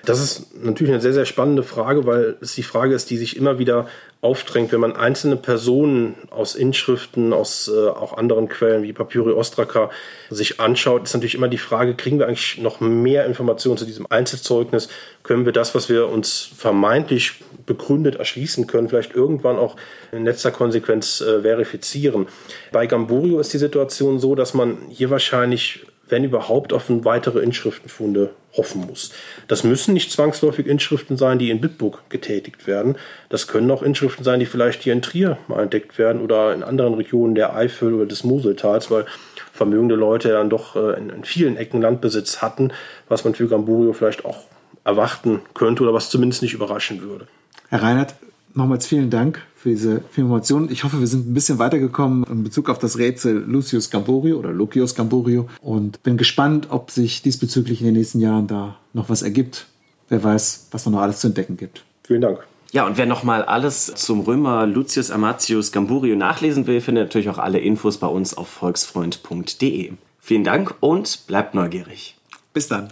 Das 0.06 0.20
ist 0.20 0.64
natürlich 0.64 0.94
eine 0.94 1.02
sehr, 1.02 1.14
sehr 1.14 1.26
spannende 1.26 1.64
Frage, 1.64 2.06
weil 2.06 2.38
es 2.42 2.56
die 2.56 2.64
Frage 2.64 2.96
ist, 2.96 3.10
die 3.10 3.18
sich 3.18 3.38
immer 3.38 3.60
wieder 3.60 3.88
aufdrängt, 4.22 4.72
wenn 4.72 4.80
man 4.80 4.96
einzelne 4.96 5.36
Personen 5.36 6.16
aus 6.30 6.54
Inschriften, 6.54 7.34
aus 7.34 7.72
äh, 7.74 7.90
auch 7.90 8.18
anderen 8.18 8.48
Quellen 8.50 8.84
wie 8.84 8.94
Papyri 8.94 9.32
Ostraka 9.32 9.90
sich 10.30 10.60
anschaut, 10.60 11.04
ist 11.04 11.14
natürlich 11.14 11.36
immer 11.36 11.48
die 11.48 11.58
Frage, 11.58 11.96
kriegen 11.96 12.20
wir 12.20 12.28
eigentlich 12.28 12.60
noch 12.60 12.80
mehr 12.80 13.26
Informationen 13.26 13.78
zu 13.78 13.86
diesem 13.86 14.06
Einzelzeugnis? 14.10 14.90
Können 15.24 15.46
wir 15.46 15.54
das, 15.54 15.74
was 15.74 15.90
wir 15.90 16.08
uns 16.08 16.50
vermeintlich 16.56 17.42
begründet 17.66 18.16
erschließen 18.16 18.68
können, 18.68 18.90
vielleicht 18.90 19.16
irgendwann 19.16 19.58
auch 19.58 19.76
in 20.12 20.24
letzter 20.24 20.52
Konsequenz 20.52 21.22
äh, 21.22 21.42
verifizieren? 21.42 22.28
Bei 22.72 22.86
Gamburio 22.86 23.40
ist 23.40 23.54
die 23.54 23.60
Situation 23.60 24.20
so, 24.20 24.36
dass 24.36 24.54
man 24.54 24.78
hier 24.90 25.10
wahrscheinlich 25.10 25.86
wenn 26.12 26.24
überhaupt, 26.24 26.74
auf 26.74 26.86
weitere 26.90 27.40
Inschriftenfunde 27.40 28.32
hoffen 28.56 28.86
muss. 28.86 29.12
Das 29.48 29.64
müssen 29.64 29.94
nicht 29.94 30.12
zwangsläufig 30.12 30.68
Inschriften 30.68 31.16
sein, 31.18 31.40
die 31.40 31.50
in 31.50 31.62
Bitburg 31.62 32.04
getätigt 32.10 32.68
werden. 32.68 32.98
Das 33.30 33.48
können 33.48 33.72
auch 33.72 33.82
Inschriften 33.82 34.24
sein, 34.24 34.40
die 34.40 34.46
vielleicht 34.46 34.84
hier 34.84 34.94
in 34.94 35.02
Trier 35.02 35.38
mal 35.48 35.64
entdeckt 35.64 35.98
werden 35.98 36.22
oder 36.22 36.54
in 36.54 36.64
anderen 36.64 36.96
Regionen 36.96 37.34
der 37.34 37.56
Eifel 37.56 37.94
oder 37.94 38.06
des 38.06 38.24
Moseltals, 38.24 38.92
weil 38.92 39.06
vermögende 39.54 39.96
Leute 39.96 40.30
dann 40.30 40.50
doch 40.50 40.76
äh, 40.76 40.98
in, 40.98 41.10
in 41.10 41.24
vielen 41.24 41.56
Ecken 41.56 41.82
Landbesitz 41.82 42.42
hatten, 42.42 42.72
was 43.08 43.24
man 43.24 43.36
für 43.36 43.48
Gamburio 43.48 43.94
vielleicht 43.94 44.26
auch 44.26 44.44
erwarten 44.84 45.42
könnte 45.54 45.84
oder 45.84 45.94
was 45.94 46.10
zumindest 46.10 46.42
nicht 46.42 46.54
überraschen 46.54 47.02
würde. 47.02 47.28
Herr 47.70 47.84
Reinhardt, 47.84 48.16
nochmals 48.54 48.88
vielen 48.88 49.10
Dank 49.10 49.42
für 49.62 49.70
diese 49.70 50.02
Informationen. 50.16 50.72
Ich 50.72 50.84
hoffe, 50.84 51.00
wir 51.00 51.08
sind 51.08 51.30
ein 51.30 51.34
bisschen 51.36 51.60
weitergekommen 51.60 52.24
in 52.24 52.44
Bezug 52.44 52.68
auf 52.68 52.80
das 52.80 52.98
Rätsel 52.98 53.44
Lucius 53.46 53.92
Gamborio 53.92 54.38
oder 54.38 54.52
Lucius 54.52 54.96
Gamborio 54.96 55.48
und 55.62 56.02
bin 56.02 56.18
gespannt, 56.18 56.68
ob 56.72 56.90
sich 56.90 57.22
diesbezüglich 57.22 57.82
in 57.82 57.86
den 57.86 57.94
nächsten 57.94 58.20
Jahren 58.20 58.48
da 58.48 58.78
noch 58.94 59.10
was 59.10 59.22
ergibt. 59.22 59.68
Wer 60.10 60.24
weiß, 60.24 60.68
was 60.72 60.84
da 60.84 60.90
noch 60.90 61.02
alles 61.02 61.20
zu 61.20 61.28
entdecken 61.28 61.58
gibt. 61.58 61.84
Vielen 62.04 62.22
Dank. 62.22 62.40
Ja, 62.72 62.88
und 62.88 62.98
wer 62.98 63.06
nochmal 63.06 63.44
alles 63.44 63.94
zum 63.96 64.22
Römer 64.22 64.66
Lucius 64.66 65.12
Amatius 65.12 65.72
Gamburio 65.72 66.16
nachlesen 66.16 66.66
will, 66.66 66.82
findet 66.82 67.06
natürlich 67.06 67.30
auch 67.30 67.38
alle 67.38 67.60
Infos 67.60 67.98
bei 67.98 68.08
uns 68.08 68.36
auf 68.36 68.48
volksfreund.de. 68.48 69.92
Vielen 70.20 70.44
Dank 70.44 70.76
und 70.80 71.28
bleibt 71.28 71.54
neugierig. 71.54 72.16
Bis 72.54 72.68
dann. 72.68 72.92